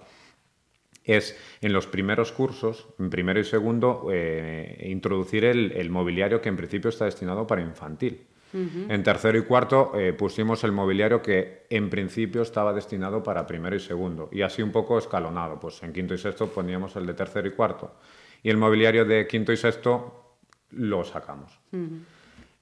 es 1.03 1.37
en 1.61 1.73
los 1.73 1.87
primeros 1.87 2.31
cursos, 2.31 2.87
en 2.99 3.09
primero 3.09 3.39
y 3.39 3.43
segundo, 3.43 4.07
eh, 4.11 4.85
introducir 4.89 5.45
el, 5.45 5.89
mobiliario 5.89 6.41
que 6.41 6.49
en 6.49 6.57
principio 6.57 6.89
está 6.89 7.05
destinado 7.05 7.47
para 7.47 7.61
infantil. 7.61 8.25
En 8.51 9.03
tercero 9.03 9.37
y 9.37 9.43
cuarto 9.43 9.91
eh, 9.93 10.11
pusimos 10.11 10.63
el 10.63 10.71
mobiliario 10.71 11.21
que 11.21 11.67
en 11.69 11.87
principio 11.87 12.41
estaba 12.41 12.73
destinado 12.73 13.21
para 13.21 13.45
primero 13.45 13.75
y 13.75 13.79
segundo, 13.79 14.27
y 14.31 14.41
así 14.41 14.63
un 14.63 14.71
poco 14.71 14.97
escalonado. 14.97 15.59
Pues 15.59 15.83
en 15.83 15.93
quinto 15.93 16.15
y 16.15 16.17
sexto 16.17 16.47
poníamos 16.47 16.95
el 16.95 17.05
de 17.05 17.13
tercero 17.13 17.47
y 17.47 17.51
cuarto, 17.51 17.93
y 18.41 18.49
el 18.49 18.57
mobiliario 18.57 19.05
de 19.05 19.27
quinto 19.27 19.51
y 19.51 19.57
sexto 19.57 20.37
lo 20.71 21.03
sacamos. 21.03 21.59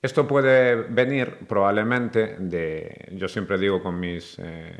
Esto 0.01 0.27
puede 0.27 0.75
venir 0.75 1.39
probablemente 1.47 2.37
de, 2.39 3.09
yo 3.13 3.27
siempre 3.27 3.57
digo 3.57 3.81
con 3.81 3.99
mis, 3.99 4.37
eh, 4.39 4.73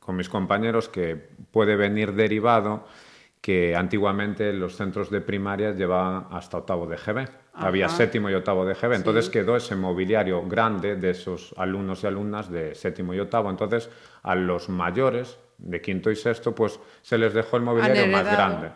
con 0.00 0.16
mis 0.16 0.28
compañeros 0.28 0.88
que 0.88 1.16
puede 1.50 1.76
venir 1.76 2.12
derivado 2.14 2.86
que 3.42 3.74
antiguamente 3.74 4.52
los 4.52 4.76
centros 4.76 5.10
de 5.10 5.20
primaria 5.20 5.72
llevaban 5.72 6.28
hasta 6.30 6.58
octavo 6.58 6.86
de 6.86 6.96
GB. 6.96 7.28
Había 7.54 7.88
séptimo 7.88 8.30
y 8.30 8.34
octavo 8.34 8.64
de 8.64 8.74
GB. 8.74 8.94
Entonces 8.94 9.28
quedó 9.28 9.56
ese 9.56 9.74
mobiliario 9.74 10.46
grande 10.46 10.96
de 10.96 11.10
esos 11.10 11.52
alumnos 11.58 12.04
y 12.04 12.06
alumnas 12.06 12.50
de 12.50 12.74
séptimo 12.74 13.12
y 13.12 13.18
octavo. 13.18 13.50
Entonces 13.50 13.90
a 14.22 14.36
los 14.36 14.68
mayores 14.68 15.38
de 15.58 15.80
quinto 15.80 16.10
y 16.10 16.16
sexto, 16.16 16.54
pues 16.54 16.78
se 17.02 17.18
les 17.18 17.34
dejó 17.34 17.56
el 17.56 17.62
mobiliario 17.64 18.06
más 18.06 18.24
grande. 18.24 18.70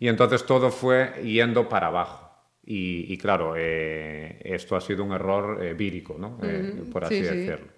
Y 0.00 0.08
entonces 0.08 0.44
todo 0.44 0.70
fue 0.70 1.12
yendo 1.22 1.68
para 1.68 1.88
abajo. 1.88 2.25
Y, 2.68 3.16
claro, 3.16 3.54
eh, 3.56 4.40
esto 4.44 4.74
ha 4.74 4.80
sido 4.80 5.04
un 5.04 5.12
error 5.12 5.62
eh, 5.62 5.74
vírico, 5.74 6.16
¿no? 6.18 6.38
Eh, 6.42 6.82
por 6.92 7.04
así 7.04 7.20
decirlo. 7.20 7.68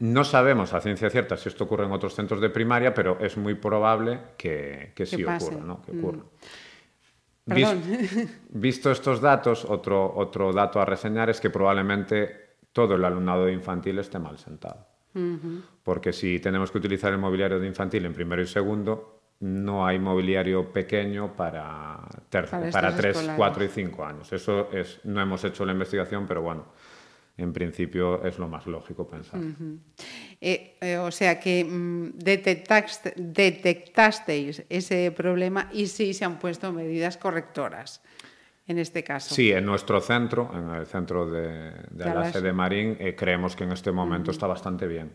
no 0.00 0.24
sabemos 0.24 0.74
a 0.74 0.80
ciencia 0.80 1.08
cierta 1.08 1.36
si 1.36 1.48
esto 1.48 1.64
ocurre 1.64 1.84
en 1.84 1.92
otros 1.92 2.14
centros 2.14 2.40
de 2.40 2.50
primaria, 2.50 2.92
pero 2.92 3.18
es 3.20 3.36
muy 3.36 3.54
probable 3.54 4.18
que, 4.36 4.92
sí 5.06 5.22
ocurra, 5.22 5.64
¿no? 5.64 5.82
que 5.82 5.92
ocurra. 5.96 6.24
visto 8.48 8.90
estos 8.90 9.20
datos, 9.20 9.64
otro, 9.64 10.12
otro 10.16 10.52
dato 10.52 10.80
a 10.80 10.84
reseñar 10.84 11.30
es 11.30 11.40
que 11.40 11.50
probablemente 11.50 12.56
todo 12.72 12.96
el 12.96 13.04
alumnado 13.04 13.48
infantil 13.48 14.00
esté 14.00 14.18
mal 14.18 14.36
sentado. 14.38 14.88
Porque 15.84 16.12
si 16.12 16.40
tenemos 16.40 16.72
que 16.72 16.78
utilizar 16.78 17.12
el 17.12 17.18
mobiliario 17.18 17.60
de 17.60 17.68
infantil 17.68 18.04
en 18.04 18.14
primero 18.14 18.42
y 18.42 18.48
segundo, 18.48 19.22
no 19.44 19.86
hay 19.86 19.98
mobiliario 19.98 20.72
pequeño 20.72 21.36
para, 21.36 22.00
para, 22.30 22.96
3, 22.96 23.32
4 23.36 23.64
y 23.64 23.68
5 23.68 24.04
años. 24.04 24.32
Eso 24.32 24.70
es, 24.72 25.00
no 25.04 25.20
hemos 25.20 25.44
hecho 25.44 25.66
la 25.66 25.72
investigación, 25.72 26.26
pero 26.26 26.40
bueno, 26.40 26.64
en 27.36 27.52
principio 27.52 28.24
es 28.24 28.38
lo 28.38 28.48
más 28.48 28.66
lógico 28.66 29.06
pensar. 29.06 29.38
Eh, 30.40 30.78
eh, 30.80 30.96
o 30.96 31.10
sea 31.10 31.38
que 31.38 31.62
mm, 31.62 32.12
detectasteis 32.16 34.64
ese 34.70 35.12
problema 35.12 35.68
y 35.72 35.88
sí 35.88 36.14
se 36.14 36.24
han 36.24 36.38
puesto 36.38 36.72
medidas 36.72 37.18
correctoras 37.18 38.02
en 38.66 38.78
este 38.78 39.04
caso. 39.04 39.34
Sí, 39.34 39.52
en 39.52 39.66
nuestro 39.66 40.00
centro, 40.00 40.50
en 40.54 40.70
el 40.70 40.86
centro 40.86 41.30
de, 41.30 41.70
la 41.90 42.32
sede 42.32 42.54
Marín, 42.54 42.96
eh, 42.98 43.14
creemos 43.14 43.56
que 43.56 43.64
en 43.64 43.72
este 43.72 43.92
momento 43.92 44.30
está 44.30 44.46
bastante 44.46 44.86
bien. 44.86 45.12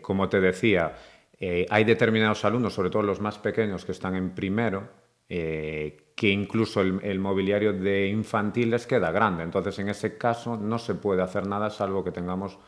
como 0.00 0.28
te 0.28 0.40
decía, 0.40 0.94
eh, 1.42 1.66
hay 1.70 1.84
determinados 1.84 2.44
alumnos, 2.44 2.74
sobre 2.74 2.90
todo 2.90 3.02
los 3.02 3.20
más 3.20 3.38
pequeños, 3.38 3.86
que 3.86 3.92
están 3.92 4.14
en 4.14 4.34
primero, 4.34 4.90
eh, 5.26 6.12
que 6.14 6.28
incluso 6.28 6.82
el, 6.82 7.18
mobiliario 7.18 7.72
de 7.72 8.08
infantil 8.08 8.70
les 8.70 8.86
queda 8.86 9.10
grande. 9.10 9.42
Entonces, 9.42 9.78
en 9.78 9.88
ese 9.88 10.18
caso, 10.18 10.58
no 10.58 10.78
se 10.78 10.94
puede 10.96 11.22
hacer 11.22 11.46
nada 11.46 11.70
salvo 11.70 12.04
que 12.04 12.12
tengamos 12.12 12.58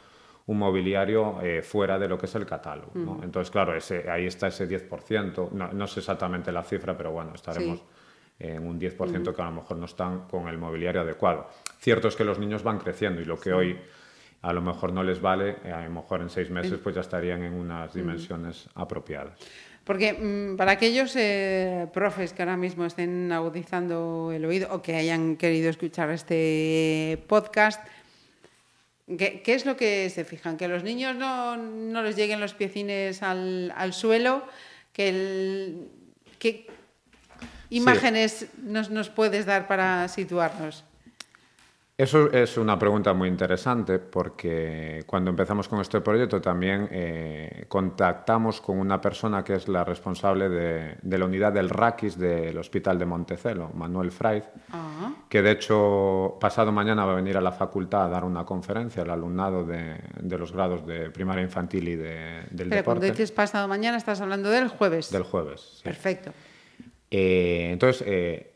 un 0.47 0.59
mobiliario 0.59 1.41
eh, 1.43 1.61
fuera 1.61 1.99
de 1.99 2.09
lo 2.09 2.17
que 2.17 2.27
es 2.27 2.35
el 2.35 2.47
catálogo. 2.47 3.21
Entonces, 3.23 3.51
claro, 3.51 3.77
ese, 3.77 4.11
ahí 4.11 4.25
está 4.25 4.49
ese 4.49 4.67
10%. 4.67 5.51
No, 5.53 5.71
no, 5.73 5.87
sé 5.87 6.01
exactamente 6.01 6.51
la 6.51 6.65
cifra, 6.65 6.97
pero 6.97 7.13
bueno, 7.13 7.33
estaremos 7.35 7.83
en 8.39 8.67
un 8.67 8.81
10% 8.81 9.35
que 9.35 9.43
a 9.43 9.45
lo 9.45 9.53
mejor 9.53 9.77
no 9.77 9.85
están 9.85 10.27
con 10.27 10.49
el 10.49 10.57
mobiliario 10.57 11.03
adecuado. 11.03 11.49
Cierto 11.79 12.09
es 12.09 12.17
que 12.17 12.25
los 12.25 12.39
niños 12.39 12.63
van 12.63 12.79
creciendo 12.79 13.21
y 13.21 13.25
lo 13.25 13.39
que 13.39 13.53
hoy 13.53 13.79
a 14.43 14.53
lo 14.53 14.61
mejor 14.61 14.93
no 14.93 15.05
les 15.05 15.21
vale, 15.21 15.57
eh, 15.65 15.73
a 15.73 15.85
lo 15.85 15.91
mejor 15.91 16.21
en 16.21 16.29
seis 16.29 16.51
meses 16.51 16.79
pues 16.83 16.95
ya 16.97 17.01
estarían 17.01 17.43
en 17.45 17.55
unas 17.55 17.95
dimensiones 17.95 18.69
apropiadas. 18.75 19.39
Porque 19.85 20.13
mm, 20.13 20.57
para 20.57 20.73
aquellos 20.73 21.15
eh, 21.17 21.87
profes 21.93 22.33
que 22.33 22.43
ahora 22.43 22.57
mismo 22.57 22.85
estén 22.85 23.31
agudizando 23.31 24.31
el 24.33 24.45
oído 24.45 24.69
o 24.75 24.83
que 24.83 24.97
hayan 24.97 25.37
querido 25.37 25.71
escuchar 25.71 26.11
este 26.11 27.23
podcast, 27.29 27.81
¿qué, 29.07 29.43
es 29.47 29.65
lo 29.65 29.77
que 29.77 30.11
se 30.11 30.25
fijan? 30.25 30.57
¿Que 30.57 30.67
los 30.67 30.83
niños 30.83 31.15
no, 31.17 31.57
no 31.57 32.03
les 32.03 32.17
lleguen 32.17 32.41
los 32.41 32.55
piecines 32.55 33.23
al, 33.23 33.73
al 33.77 33.93
suelo? 33.93 34.45
¿Que 34.93 35.09
el, 35.09 35.89
¿Qué 36.39 36.67
imágenes 37.71 38.49
nos, 38.63 38.91
nos 38.91 39.09
puedes 39.09 39.47
dar 39.47 39.69
para 39.69 40.09
situarnos? 40.09 40.85
Eso 42.03 42.33
es 42.33 42.57
una 42.57 42.77
pregunta 42.77 43.15
muy 43.15 43.29
interesante 43.29 44.01
porque 44.01 45.05
cuando 45.07 45.31
empezamos 45.31 45.69
con 45.69 45.81
este 45.81 46.01
proyecto 46.01 46.41
también 46.41 46.89
eh, 46.91 47.67
contactamos 47.69 48.61
con 48.61 48.81
una 48.81 49.01
persona 49.01 49.45
que 49.45 49.55
es 49.55 49.69
la 49.69 49.85
responsable 49.85 50.49
de, 50.49 50.97
la 51.17 51.25
unidad 51.25 51.53
del 51.53 51.69
RAQIS 51.69 52.19
del 52.19 52.59
Hospital 52.59 52.99
de 52.99 53.07
Montecelo, 53.07 53.71
Manuel 53.75 54.11
Fraiz, 54.11 54.43
ah. 54.73 55.13
que 55.29 55.43
de 55.43 55.53
hecho 55.53 56.39
pasado 56.41 56.73
mañana 56.73 57.05
va 57.05 57.13
a 57.13 57.15
venir 57.15 57.37
a 57.37 57.41
la 57.41 57.53
facultad 57.53 58.07
a 58.07 58.09
dar 58.09 58.25
una 58.25 58.45
conferencia 58.45 59.05
al 59.05 59.11
alumnado 59.11 59.65
de, 59.65 59.97
los 60.37 60.51
grados 60.51 60.85
de 60.85 61.09
primaria 61.11 61.45
infantil 61.45 61.87
y 61.87 61.95
de, 61.95 62.47
del 62.51 62.69
Pero 62.69 62.71
deporte. 62.71 62.85
cuando 62.85 63.07
dices 63.07 63.31
pasado 63.31 63.69
mañana 63.69 63.97
estás 63.97 64.21
hablando 64.21 64.51
del 64.51 64.67
jueves. 64.67 65.13
Del 65.13 65.23
jueves. 65.23 65.81
Perfecto. 65.85 66.33
Eh, 67.13 67.69
entonces, 67.71 68.03
eh, 68.09 68.52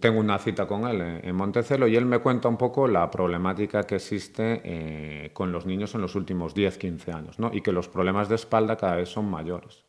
tengo 0.00 0.20
una 0.20 0.38
cita 0.38 0.66
con 0.66 0.86
él 0.86 1.20
en 1.22 1.34
Montecelo 1.34 1.86
y 1.86 1.96
él 1.96 2.06
me 2.06 2.18
cuenta 2.20 2.48
un 2.48 2.56
poco 2.56 2.88
la 2.88 3.10
problemática 3.10 3.84
que 3.84 3.96
existe 3.96 4.60
eh, 4.64 5.30
con 5.32 5.52
los 5.52 5.66
niños 5.66 5.94
en 5.94 6.00
los 6.00 6.14
últimos 6.14 6.54
10-15 6.54 7.14
años 7.14 7.38
¿no? 7.38 7.50
y 7.52 7.60
que 7.60 7.72
los 7.72 7.88
problemas 7.88 8.28
de 8.28 8.36
espalda 8.36 8.76
cada 8.76 8.96
vez 8.96 9.08
son 9.08 9.30
mayores. 9.30 9.84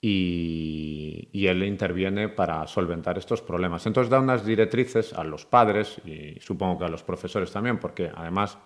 y, 0.00 1.28
y, 1.32 1.46
él 1.48 1.62
interviene 1.64 2.28
para 2.28 2.66
solventar 2.66 3.18
estos 3.18 3.42
problemas. 3.42 3.84
Entonces 3.84 4.10
da 4.10 4.20
unas 4.20 4.46
directrices 4.46 5.12
a 5.12 5.24
los 5.24 5.44
padres 5.44 6.00
y 6.04 6.38
supongo 6.40 6.78
que 6.78 6.84
a 6.84 6.88
los 6.88 7.02
profesores 7.02 7.50
también, 7.50 7.78
porque 7.78 8.10
además, 8.14 8.58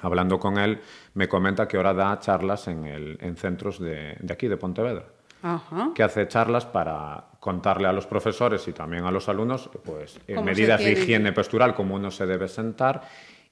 hablando 0.00 0.38
con 0.38 0.56
él, 0.56 0.80
me 1.14 1.28
comenta 1.28 1.66
que 1.66 1.76
ahora 1.76 1.94
da 1.94 2.18
charlas 2.20 2.68
en, 2.68 2.84
el, 2.84 3.18
en 3.20 3.36
centros 3.36 3.80
de, 3.80 4.16
de 4.20 4.32
aquí, 4.32 4.46
de 4.46 4.56
Pontevedra 4.56 5.15
que 5.94 6.02
hace 6.02 6.26
charlas 6.28 6.66
para 6.66 7.24
contarle 7.40 7.86
a 7.86 7.92
los 7.92 8.06
profesores 8.06 8.66
y 8.68 8.72
también 8.72 9.04
a 9.04 9.10
los 9.10 9.28
alumnos 9.28 9.70
pues, 9.84 10.18
medidas 10.42 10.80
de 10.80 10.92
higiene 10.92 11.32
postural, 11.32 11.74
cómo 11.74 11.94
uno 11.94 12.10
se 12.10 12.26
debe 12.26 12.48
sentar 12.48 13.02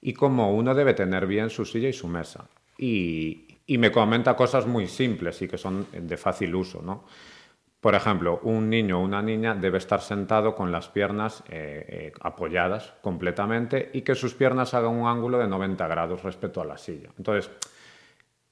y 0.01 0.13
cómo 0.13 0.55
uno 0.55 0.75
debe 0.75 0.95
tener 0.95 1.27
bien 1.27 1.51
su 1.51 1.65
silla 1.65 1.89
y 1.89 1.93
su 1.93 2.09
mesa. 2.09 2.45
Y, 2.77 3.47
y 3.67 3.79
me 3.79 3.91
comenta 3.91 4.37
cosas 4.37 4.67
muy 4.67 4.89
simples 4.89 5.41
y 5.43 5.49
que 5.49 5.59
son 5.59 5.87
de 5.93 6.17
fácil 6.17 6.55
uso. 6.55 6.83
¿no? 6.83 7.05
Por 7.85 7.95
ejemplo, 7.95 8.41
un 8.45 8.71
niño 8.71 8.99
o 8.99 9.05
una 9.05 9.21
niña 9.23 9.55
debe 9.55 9.79
estar 9.79 10.01
sentado 10.01 10.55
con 10.55 10.73
las 10.73 10.89
piernas 10.89 11.43
eh, 11.51 11.85
eh, 11.87 12.13
apoyadas 12.21 12.95
completamente 13.03 13.91
y 13.93 14.03
que 14.03 14.15
sus 14.15 14.35
piernas 14.35 14.75
hagan 14.75 14.93
un 14.93 15.07
ángulo 15.07 15.39
de 15.39 15.47
90 15.47 15.87
grados 15.87 16.23
respecto 16.23 16.61
a 16.61 16.65
la 16.65 16.79
silla. 16.79 17.11
Entonces, 17.19 17.51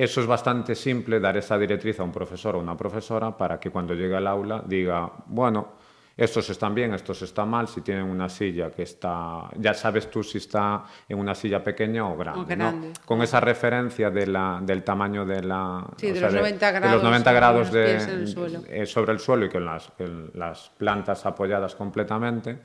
eso 0.03 0.21
es 0.21 0.27
bastante 0.27 0.75
simple, 0.75 1.21
dar 1.21 1.37
esa 1.37 1.57
directriz 1.57 2.01
a 2.01 2.03
un 2.03 2.11
profesor 2.11 2.57
o 2.57 2.59
una 2.59 2.77
profesora 2.77 3.37
para 3.37 3.61
que 3.61 3.71
cuando 3.71 3.95
llegue 3.95 4.17
al 4.17 4.27
aula 4.27 4.61
diga, 4.67 5.09
bueno, 5.27 5.75
estos 6.17 6.51
están 6.51 6.75
bien, 6.75 6.93
estos 6.93 7.23
están 7.23 7.49
mal, 7.49 7.69
si 7.69 7.83
tienen 7.83 8.05
una 8.05 8.29
silla 8.29 8.73
que 8.73 8.83
está, 8.83 9.49
ya 9.57 9.73
sabes 9.75 10.11
tú 10.11 10.25
si 10.25 10.39
está 10.39 10.83
en 11.09 11.21
una 11.21 11.37
silla 11.37 11.63
pequeña 11.63 12.05
o 12.09 12.17
grande. 12.17 12.93
Con 13.05 13.23
esa 13.23 13.39
referencia 13.39 14.11
de 14.11 14.27
la, 14.27 14.59
del 14.61 14.83
tamaño 14.83 15.25
de 15.25 15.41
la... 15.45 15.87
de, 16.01 16.21
los 16.21 16.35
90 16.35 16.71
grados, 16.73 16.91
de 16.91 16.95
los 16.97 17.03
90 17.05 17.33
grados 17.33 17.71
eh, 17.73 18.87
sobre 18.87 19.13
el 19.13 19.21
suelo 19.21 19.47
y 19.47 19.51
con 19.51 19.65
las, 19.65 19.93
las 20.35 20.71
plantas 20.71 21.25
apoyadas 21.27 21.77
completamente, 21.77 22.59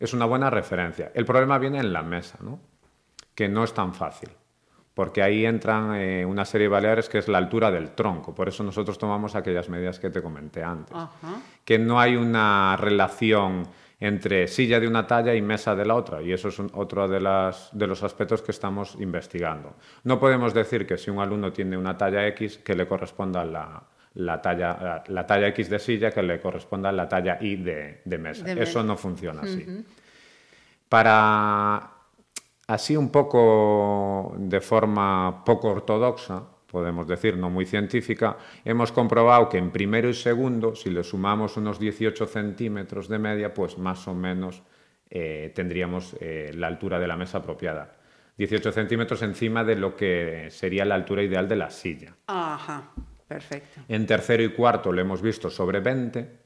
es 0.00 0.14
una 0.14 0.24
buena 0.24 0.48
referencia. 0.48 1.12
El 1.14 1.26
problema 1.26 1.58
viene 1.58 1.80
en 1.80 1.92
la 1.92 2.02
mesa, 2.02 2.38
¿no? 2.40 2.58
que 3.34 3.46
no 3.46 3.62
es 3.62 3.74
tan 3.74 3.92
fácil 3.92 4.30
porque 4.98 5.22
ahí 5.22 5.46
entran 5.46 5.94
eh, 5.94 6.26
una 6.26 6.44
serie 6.44 6.64
de 6.64 6.70
baleares 6.70 7.08
que 7.08 7.18
es 7.18 7.28
la 7.28 7.38
altura 7.38 7.70
del 7.70 7.92
tronco. 7.92 8.34
Por 8.34 8.48
eso 8.48 8.64
nosotros 8.64 8.98
tomamos 8.98 9.36
aquellas 9.36 9.68
medidas 9.68 10.00
que 10.00 10.10
te 10.10 10.20
comenté 10.20 10.60
antes. 10.64 10.96
Que 11.64 11.78
no 11.78 12.00
hay 12.00 12.16
una 12.16 12.76
relación 12.76 13.62
entre 14.00 14.48
silla 14.48 14.80
de 14.80 14.88
una 14.88 15.06
talla 15.06 15.36
y 15.36 15.40
mesa 15.40 15.76
de 15.76 15.84
la 15.84 15.94
otra, 15.94 16.20
y 16.20 16.32
eso 16.32 16.48
es 16.48 16.58
otro 16.72 17.06
de, 17.06 17.20
las, 17.20 17.70
de 17.70 17.86
los 17.86 18.02
aspectos 18.02 18.42
que 18.42 18.50
estamos 18.50 18.96
investigando. 18.98 19.76
No 20.02 20.18
podemos 20.18 20.52
decir 20.52 20.84
que 20.84 20.98
si 20.98 21.12
un 21.12 21.20
alumno 21.20 21.52
tiene 21.52 21.76
una 21.76 21.96
talla 21.96 22.26
X, 22.26 22.58
que 22.58 22.74
le 22.74 22.88
corresponda 22.88 23.44
la, 23.44 23.80
la 24.14 24.42
talla, 24.42 25.04
la, 25.06 25.24
talla 25.24 25.46
X 25.46 25.70
de 25.70 25.78
silla, 25.78 26.10
que 26.10 26.24
le 26.24 26.40
corresponda 26.40 26.90
la 26.90 27.08
talla 27.08 27.38
Y 27.40 27.54
de, 27.54 28.18
mesa. 28.18 28.50
eso 28.50 28.82
no 28.82 28.96
funciona 28.96 29.42
así. 29.42 29.64
Para 30.88 31.97
así 32.68 32.96
un 32.96 33.10
poco 33.10 34.34
de 34.38 34.60
forma 34.60 35.42
poco 35.44 35.68
ortodoxa, 35.68 36.44
podemos 36.70 37.08
decir, 37.08 37.36
no 37.36 37.50
muy 37.50 37.64
científica, 37.64 38.36
hemos 38.64 38.92
comprobado 38.92 39.48
que 39.48 39.58
en 39.58 39.70
primero 39.70 40.08
y 40.08 40.14
segundo, 40.14 40.76
si 40.76 40.90
le 40.90 41.02
sumamos 41.02 41.56
unos 41.56 41.78
18 41.80 42.26
centímetros 42.26 43.08
de 43.08 43.18
media, 43.18 43.54
pues 43.54 43.78
más 43.78 44.06
o 44.06 44.14
menos 44.14 44.62
eh, 45.08 45.50
tendríamos 45.54 46.14
eh, 46.20 46.52
la 46.54 46.66
altura 46.66 46.98
de 47.00 47.08
la 47.08 47.16
mesa 47.16 47.38
apropiada. 47.38 47.96
18 48.36 48.70
centímetros 48.70 49.22
encima 49.22 49.64
de 49.64 49.74
lo 49.74 49.96
que 49.96 50.48
sería 50.50 50.84
la 50.84 50.94
altura 50.94 51.22
ideal 51.22 51.48
de 51.48 51.56
la 51.56 51.70
silla. 51.70 52.14
Ajá, 52.26 52.92
perfecto. 53.26 53.80
En 53.88 54.06
tercero 54.06 54.42
y 54.42 54.50
cuarto 54.50 54.92
lo 54.92 55.00
hemos 55.00 55.22
visto 55.22 55.48
sobre 55.48 55.80
20 55.80 56.38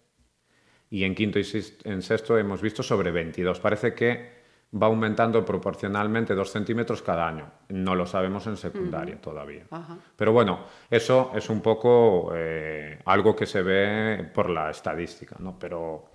y 0.88 1.04
en 1.04 1.14
quinto 1.14 1.40
y 1.40 1.44
en 1.84 2.00
sexto 2.00 2.38
hemos 2.38 2.62
visto 2.62 2.82
sobre 2.82 3.10
22. 3.10 3.60
Parece 3.60 3.92
que 3.92 4.41
va 4.74 4.86
aumentando 4.86 5.44
proporcionalmente 5.44 6.34
dos 6.34 6.50
centímetros 6.50 7.02
cada 7.02 7.28
año. 7.28 7.50
No 7.68 7.94
lo 7.94 8.06
sabemos 8.06 8.46
en 8.46 8.56
secundaria 8.56 9.20
todavía. 9.20 9.64
Pero 10.16 10.32
bueno, 10.32 10.60
eso 10.90 11.30
es 11.34 11.50
un 11.50 11.60
poco 11.60 12.32
eh, 12.34 12.98
algo 13.04 13.36
que 13.36 13.46
se 13.46 13.62
ve 13.62 14.30
por 14.32 14.48
la 14.48 14.70
estadística, 14.70 15.36
¿no? 15.40 15.58
Pero 15.58 16.06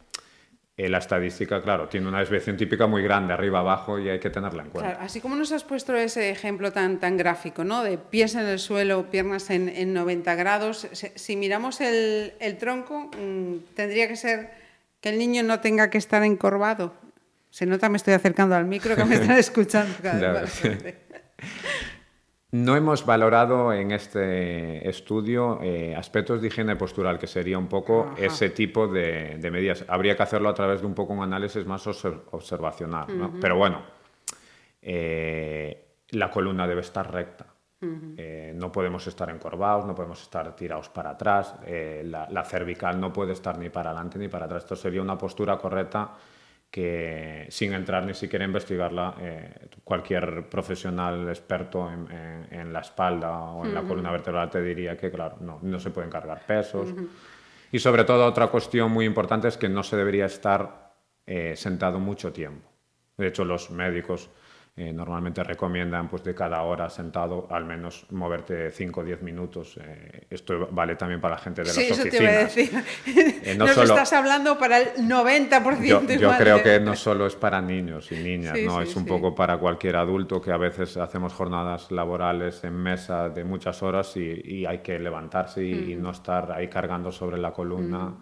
eh, 0.75 0.89
la 0.89 0.97
estadística, 0.97 1.61
claro, 1.61 1.87
tiene 1.87 2.07
una 2.07 2.19
desviación 2.19 2.57
típica 2.57 2.87
muy 2.87 3.03
grande, 3.03 3.33
arriba, 3.33 3.59
abajo, 3.59 3.99
y 3.99 4.09
hay 4.09 4.19
que 4.19 4.31
tenerla 4.31 4.63
en 4.63 4.69
cuenta. 4.71 4.91
así 5.01 5.21
como 5.21 5.35
nos 5.35 5.51
has 5.51 5.63
puesto 5.63 5.95
ese 5.95 6.31
ejemplo 6.31 6.71
tan, 6.71 6.99
tan 6.99 7.15
gráfico, 7.15 7.63
¿no? 7.63 7.83
De 7.83 7.99
pies 7.99 8.33
en 8.33 8.47
el 8.47 8.57
suelo, 8.57 9.09
piernas 9.11 9.51
en, 9.51 9.69
en 9.69 9.93
90 9.93 10.33
grados, 10.33 10.87
si, 10.93 11.35
miramos 11.35 11.79
el, 11.79 12.33
el 12.39 12.57
tronco, 12.57 13.11
mm, 13.19 13.75
tendría 13.75 14.07
que 14.07 14.15
ser 14.15 14.49
que 14.99 15.09
el 15.09 15.19
niño 15.19 15.43
no 15.43 15.59
tenga 15.59 15.91
que 15.91 15.99
estar 15.99 16.23
encorvado 16.23 16.93
se 17.49 17.65
nota, 17.65 17.89
me 17.89 17.97
estoy 17.97 18.13
acercando 18.13 18.55
al 18.55 18.65
micro 18.65 18.95
que 18.95 19.05
me 19.05 19.15
están 19.21 19.37
escuchando 19.37 19.93
cada 20.01 20.41
vez 20.41 20.63
No 22.51 22.77
hemos 22.77 23.05
valorado 23.05 23.73
en 23.73 23.91
este 23.91 24.87
estudio 24.87 25.59
eh, 25.61 25.93
aspectos 25.95 26.41
de 26.41 26.47
higiene 26.47 26.77
postural, 26.77 27.19
que 27.19 27.27
sería 27.27 27.57
un 27.57 27.67
poco 27.67 28.13
ese 28.17 28.51
tipo 28.51 28.87
de, 28.87 29.37
medidas. 29.51 29.83
Habría 29.89 30.15
que 30.15 30.23
hacerlo 30.23 30.47
a 30.47 30.53
través 30.53 30.79
de 30.79 30.87
un 30.87 30.93
poco 30.93 31.11
un 31.11 31.23
análisis 31.23 31.65
más 31.65 31.85
observacional. 31.87 33.33
Pero 33.41 33.57
bueno, 33.57 33.81
eh, 34.81 35.87
la 36.11 36.31
columna 36.31 36.65
debe 36.65 36.81
estar 36.81 37.11
recta. 37.11 37.47
Eh, 37.81 38.53
no 38.55 38.71
podemos 38.71 39.05
estar 39.05 39.29
encorvados, 39.29 39.85
no 39.85 39.93
podemos 39.93 40.21
estar 40.21 40.55
tirados 40.55 40.87
para 40.87 41.11
atrás. 41.11 41.55
La, 42.05 42.29
la, 42.31 42.45
cervical 42.45 42.97
no 42.97 43.11
puede 43.11 43.33
estar 43.33 43.57
ni 43.57 43.69
para 43.69 43.89
adelante 43.89 44.17
ni 44.17 44.29
para 44.29 44.45
atrás. 44.45 44.63
Esto 44.63 44.77
sería 44.77 45.01
una 45.01 45.17
postura 45.17 45.57
correcta 45.57 46.11
que 46.69 47.47
sin 47.49 47.73
entrar 47.73 48.05
ni 48.05 48.13
siquiera 48.13 48.45
a 48.45 48.47
investigarla, 48.47 49.15
eh, 49.19 49.69
cualquier 49.83 50.49
profesional 50.49 51.27
experto 51.29 51.89
en, 51.89 52.73
la 52.73 52.81
espalda 52.81 53.39
o 53.39 53.65
en 53.65 53.73
la 53.73 53.81
columna 53.81 54.11
vertebral 54.11 54.49
te 54.49 54.61
diría 54.61 54.97
que, 54.97 55.09
claro, 55.09 55.37
no, 55.39 55.59
no 55.61 55.79
se 55.79 55.89
pueden 55.89 56.09
cargar 56.09 56.45
pesos. 56.45 56.93
Y 57.71 57.79
sobre 57.79 58.03
todo 58.03 58.25
otra 58.25 58.47
cuestión 58.47 58.91
muy 58.91 59.05
importante 59.05 59.47
es 59.47 59.57
que 59.57 59.69
no 59.69 59.83
se 59.83 59.95
debería 59.95 60.25
estar 60.25 60.93
eh, 61.25 61.55
sentado 61.55 61.99
mucho 61.99 62.31
tiempo. 62.31 62.69
De 63.17 63.27
hecho, 63.27 63.43
los 63.43 63.71
médicos 63.71 64.29
eh, 64.79 64.93
normalmente 64.93 65.43
recomiendan 65.43 66.07
pues, 66.07 66.23
de 66.23 66.35
cada 66.35 66.61
hora 66.61 66.87
sentado 66.87 67.47
al 67.49 67.65
menos 67.65 68.05
moverte 68.11 68.69
5 68.69 69.01
o 69.01 69.03
10 69.03 69.23
minutos. 69.23 69.75
Eh, 69.81 70.27
esto 70.29 70.67
vale 70.69 70.95
también 70.95 71.19
para 71.19 71.33
la 71.33 71.41
gente 71.41 71.63
de 71.63 71.69
las 71.69 71.77
oficinas. 71.77 71.97
Sí, 71.97 72.07
eso 72.07 72.15
te 72.15 72.23
iba 72.23 72.31
a 72.31 72.37
decir. 72.37 72.83
Eh, 73.43 73.55
no 73.57 73.65
Nos 73.65 73.75
estás 73.75 74.13
hablando 74.13 74.59
para 74.59 74.77
el 74.77 75.07
90% 75.07 75.83
Yo, 75.83 76.01
yo 76.03 76.31
creo 76.37 76.61
que 76.61 76.79
no 76.79 76.95
solo 76.95 77.25
es 77.25 77.35
para 77.35 77.59
niños 77.59 78.11
y 78.11 78.17
niñas, 78.17 78.55
¿no? 78.65 78.79
es 78.79 78.95
un 78.95 79.05
poco 79.05 79.33
para 79.33 79.57
cualquier 79.57 79.95
adulto 79.95 80.39
que 80.39 80.51
a 80.51 80.57
veces 80.57 80.95
hacemos 80.97 81.33
jornadas 81.33 81.89
laborales 81.89 82.63
en 82.63 82.75
mesa 82.75 83.29
de 83.29 83.43
muchas 83.43 83.81
horas 83.81 84.15
y, 84.15 84.65
hay 84.67 84.79
que 84.79 84.99
levantarse 84.99 85.63
y, 85.63 85.95
no 85.95 86.11
estar 86.11 86.51
ahí 86.51 86.67
cargando 86.67 87.11
sobre 87.11 87.39
la 87.39 87.51
columna. 87.51 88.13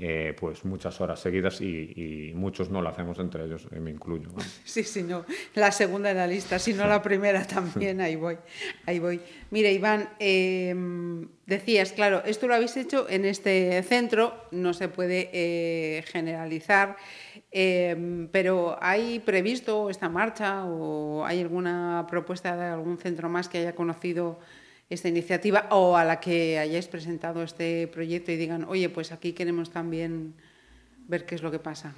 Eh, 0.00 0.32
pues 0.38 0.64
muchas 0.64 1.00
horas 1.00 1.18
seguidas 1.18 1.60
y, 1.60 2.30
muchos 2.36 2.70
no 2.70 2.80
lo 2.80 2.88
hacemos, 2.88 3.18
entre 3.18 3.44
ellos 3.44 3.66
eh, 3.72 3.80
me 3.80 3.90
incluyo. 3.90 4.28
Sí, 4.64 4.84
sí, 4.84 5.02
no, 5.02 5.24
la 5.54 5.72
segunda 5.72 6.12
en 6.12 6.18
la 6.18 6.26
lista, 6.28 6.60
si 6.60 6.72
no 6.72 6.86
la 6.86 7.02
primera 7.08 7.44
también, 7.44 8.00
ahí 8.00 8.14
voy, 8.14 8.38
ahí 8.86 9.00
voy. 9.00 9.20
Mira, 9.50 9.70
Iván, 9.70 10.08
em, 10.20 11.26
decías, 11.46 11.92
claro, 11.92 12.22
esto 12.24 12.46
lo 12.46 12.54
habéis 12.54 12.76
hecho 12.76 13.08
en 13.08 13.24
este 13.24 13.82
centro, 13.82 14.44
no 14.52 14.72
se 14.72 14.88
puede 14.88 15.30
eh, 15.32 16.04
generalizar, 16.06 16.96
em, 17.50 18.28
pero 18.28 18.78
¿hay 18.80 19.18
previsto 19.18 19.90
esta 19.90 20.08
marcha 20.08 20.64
o 20.64 21.24
hay 21.24 21.40
alguna 21.40 22.06
propuesta 22.08 22.56
de 22.56 22.66
algún 22.66 22.98
centro 22.98 23.28
más 23.28 23.48
que 23.48 23.58
haya 23.58 23.74
conocido 23.74 24.38
esta 24.90 25.08
iniciativa 25.08 25.66
o 25.70 25.96
a 25.96 26.04
la 26.04 26.20
que 26.20 26.58
hayáis 26.58 26.88
presentado 26.88 27.42
este 27.42 27.88
proyecto 27.88 28.32
y 28.32 28.36
digan, 28.36 28.64
oye, 28.64 28.88
pues 28.88 29.12
aquí 29.12 29.32
queremos 29.32 29.70
también 29.70 30.34
ver 31.06 31.26
qué 31.26 31.34
es 31.34 31.42
lo 31.42 31.50
que 31.50 31.58
pasa? 31.58 31.94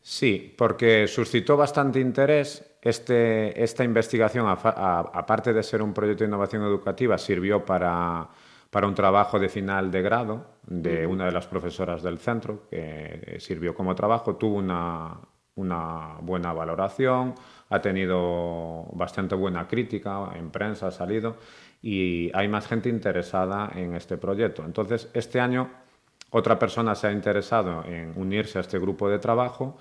Sí, 0.00 0.54
porque 0.56 1.06
suscitó 1.06 1.56
bastante 1.56 2.00
interés. 2.00 2.64
Este, 2.82 3.62
esta 3.62 3.84
investigación, 3.84 4.46
aparte 4.48 5.52
de 5.52 5.62
ser 5.62 5.82
un 5.82 5.92
proyecto 5.92 6.24
de 6.24 6.28
innovación 6.28 6.62
educativa, 6.62 7.18
sirvió 7.18 7.64
para, 7.64 8.28
para 8.70 8.86
un 8.86 8.94
trabajo 8.94 9.38
de 9.38 9.48
final 9.50 9.90
de 9.90 10.00
grado 10.00 10.46
de 10.66 11.06
una 11.06 11.26
de 11.26 11.32
las 11.32 11.46
profesoras 11.46 12.02
del 12.02 12.18
centro, 12.18 12.66
que 12.70 13.36
sirvió 13.38 13.74
como 13.74 13.94
trabajo, 13.94 14.36
tuvo 14.36 14.56
una, 14.56 15.18
una 15.56 16.16
buena 16.22 16.52
valoración, 16.52 17.34
ha 17.68 17.80
tenido 17.80 18.86
bastante 18.92 19.34
buena 19.34 19.68
crítica, 19.68 20.30
en 20.34 20.50
prensa 20.50 20.88
ha 20.88 20.90
salido 20.90 21.36
y 21.82 22.30
hay 22.34 22.48
más 22.48 22.66
gente 22.66 22.88
interesada 22.88 23.70
en 23.74 23.94
este 23.94 24.16
proyecto. 24.16 24.64
Entonces, 24.64 25.08
este 25.14 25.40
año 25.40 25.70
otra 26.30 26.58
persona 26.58 26.94
se 26.94 27.08
ha 27.08 27.12
interesado 27.12 27.84
en 27.84 28.12
unirse 28.16 28.58
a 28.58 28.60
este 28.60 28.78
grupo 28.78 29.08
de 29.08 29.18
trabajo 29.18 29.76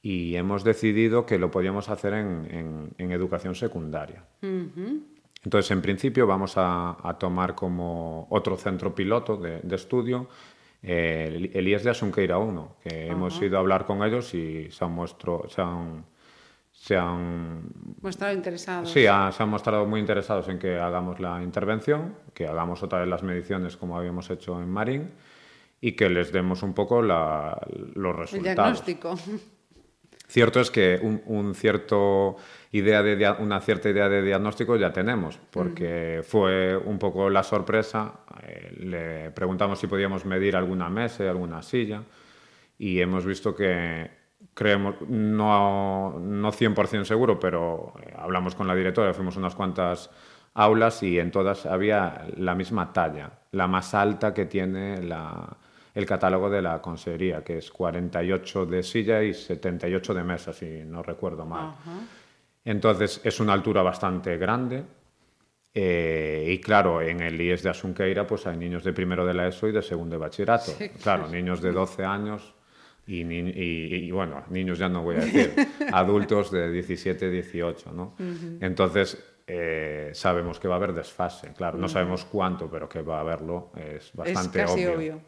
y 0.00 0.34
hemos 0.36 0.64
decidido 0.64 1.26
que 1.26 1.38
lo 1.38 1.50
podíamos 1.50 1.88
hacer 1.88 2.14
en, 2.14 2.94
educación 2.98 3.54
secundaria. 3.54 4.24
Entonces, 4.42 5.70
en 5.70 5.82
principio, 5.82 6.26
vamos 6.26 6.54
a, 6.56 7.16
tomar 7.18 7.54
como 7.54 8.26
otro 8.30 8.56
centro 8.56 8.94
piloto 8.94 9.36
de, 9.36 9.60
estudio 9.74 10.28
eh, 10.82 11.50
el, 11.52 11.68
IES 11.68 11.84
de 11.84 11.90
Asunqueira 11.90 12.38
1, 12.38 12.76
que 12.82 13.06
hemos 13.06 13.40
ido 13.42 13.56
a 13.58 13.60
hablar 13.60 13.84
con 13.84 14.02
ellos 14.02 14.32
y 14.34 14.70
se 14.70 14.84
han, 14.84 14.96
se 15.48 15.62
han 15.62 16.04
se 16.84 16.98
han 16.98 17.62
mostrado 18.02 18.34
interesados. 18.34 18.90
Sí, 18.90 19.04
se 19.04 19.08
han 19.08 19.48
mostrado 19.48 19.86
muy 19.86 20.00
interesados 20.00 20.48
en 20.48 20.58
que 20.58 20.78
hagamos 20.78 21.18
la 21.18 21.42
intervención, 21.42 22.14
que 22.34 22.46
hagamos 22.46 22.82
otra 22.82 22.98
vez 22.98 23.08
las 23.08 23.22
mediciones 23.22 23.78
como 23.78 23.96
habíamos 23.96 24.28
hecho 24.28 24.60
en 24.60 24.68
Marín 24.68 25.10
y 25.80 25.92
que 25.92 26.10
les 26.10 26.30
demos 26.30 26.62
un 26.62 26.74
poco 26.74 27.00
la, 27.00 27.58
los 27.94 28.14
resultados. 28.14 28.36
El 28.36 28.54
diagnóstico. 28.54 29.14
Cierto 30.28 30.60
es 30.60 30.70
que 30.70 31.00
un, 31.00 31.54
cierto 31.54 32.36
idea 32.72 33.02
de, 33.02 33.34
una 33.38 33.62
cierta 33.62 33.88
idea 33.88 34.10
de 34.10 34.20
diagnóstico 34.20 34.76
ya 34.76 34.92
tenemos, 34.92 35.38
porque 35.50 36.20
fue 36.22 36.76
un 36.76 36.98
poco 36.98 37.30
la 37.30 37.44
sorpresa. 37.44 38.12
Eh, 38.42 38.74
le 38.80 39.30
preguntamos 39.30 39.78
si 39.78 39.86
podíamos 39.86 40.26
medir 40.26 40.54
alguna 40.54 40.90
mesa, 40.90 41.30
alguna 41.30 41.62
silla, 41.62 42.02
y 42.76 43.00
hemos 43.00 43.24
visto 43.24 43.54
que 43.54 44.23
creemos, 44.54 44.96
no, 45.08 46.18
no 46.18 46.52
100% 46.52 47.04
seguro, 47.04 47.38
pero 47.38 47.92
eh, 48.00 48.14
hablamos 48.16 48.54
con 48.54 48.66
la 48.66 48.74
directora, 48.74 49.12
fuimos 49.12 49.36
unas 49.36 49.54
cuantas 49.54 50.10
aulas 50.54 51.02
y 51.02 51.18
en 51.18 51.30
todas 51.30 51.66
había 51.66 52.26
la 52.36 52.54
misma 52.54 52.92
talla, 52.92 53.30
la 53.50 53.66
más 53.66 53.92
alta 53.94 54.32
que 54.32 54.46
tiene 54.46 55.02
la, 55.02 55.56
el 55.94 56.06
catálogo 56.06 56.48
de 56.48 56.62
la 56.62 56.80
consejería, 56.80 57.42
que 57.42 57.58
es 57.58 57.70
48 57.70 58.66
de 58.66 58.82
silla 58.82 59.22
y 59.22 59.34
78 59.34 60.14
de 60.14 60.24
mesa, 60.24 60.52
si 60.52 60.84
no 60.84 61.02
recuerdo 61.02 61.44
mal. 61.44 61.74
Entonces 62.64 63.20
es 63.24 63.40
una 63.40 63.52
altura 63.52 63.82
bastante 63.82 64.36
grande. 64.36 64.84
Eh, 65.76 66.46
y 66.50 66.60
claro, 66.60 67.02
en 67.02 67.20
el 67.20 67.40
IES 67.40 67.64
de 67.64 67.70
Asunqueira 67.70 68.24
pues 68.24 68.46
hay 68.46 68.56
niños 68.56 68.84
de 68.84 68.92
primero 68.92 69.26
de 69.26 69.34
la 69.34 69.48
ESO 69.48 69.66
y 69.66 69.72
de 69.72 69.82
segundo 69.82 70.14
de 70.14 70.20
bachillerato. 70.20 70.72
Claro, 71.02 71.26
niños 71.28 71.60
de 71.60 71.72
12 71.72 72.04
años 72.04 72.54
y, 73.06 74.10
bueno, 74.10 74.44
niños 74.48 74.78
ya 74.78 74.88
no 74.88 75.02
voy 75.02 75.16
a 75.16 75.20
decir, 75.20 75.54
adultos 75.92 76.50
de 76.50 76.70
17, 76.70 77.30
18, 77.30 77.92
¿no? 77.92 78.14
Entonces, 78.60 79.22
eh, 79.46 80.10
sabemos 80.14 80.58
que 80.58 80.68
va 80.68 80.74
a 80.74 80.78
haber 80.78 80.94
desfase, 80.94 81.52
claro, 81.52 81.76
no 81.76 81.88
sabemos 81.88 82.24
cuánto, 82.24 82.70
pero 82.70 82.88
que 82.88 83.02
va 83.02 83.18
a 83.18 83.20
haberlo 83.20 83.72
es 83.76 84.10
bastante 84.14 84.62
es 84.62 84.70
casi 84.70 84.86
obvio. 84.86 85.20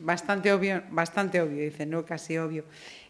Bastante 0.00 0.52
obvio, 0.52 0.82
bastante 0.90 1.42
obvio, 1.42 1.64
dice, 1.64 1.84
no 1.84 2.04
casi 2.06 2.38
obvio. 2.38 2.64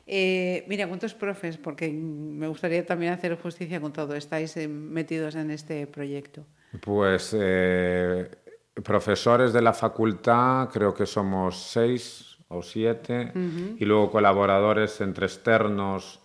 Eh, 0.09 0.65
mira, 0.67 0.89
¿cuántos 0.89 1.15
profes? 1.15 1.57
Porque 1.57 1.89
me 1.89 2.49
gustaría 2.49 2.85
también 2.85 3.13
hacer 3.13 3.37
justicia 3.37 3.81
con 3.81 3.93
todo, 3.93 4.17
estáis 4.17 4.57
eh, 4.57 4.67
metidos 4.67 5.37
en 5.37 5.53
este 5.53 5.87
proyecto. 5.87 6.45
Pues 6.81 7.37
profesores 8.83 9.53
de 9.53 9.63
la 9.63 9.73
facultad, 9.73 10.69
creo 10.69 10.95
que 10.95 11.07
somos 11.07 11.63
seis 11.63 12.30
o 12.51 12.63
siete, 12.63 13.33
y 13.79 13.85
luego 13.85 14.11
colaboradores 14.11 15.01
entre 15.01 15.27
externos 15.27 16.21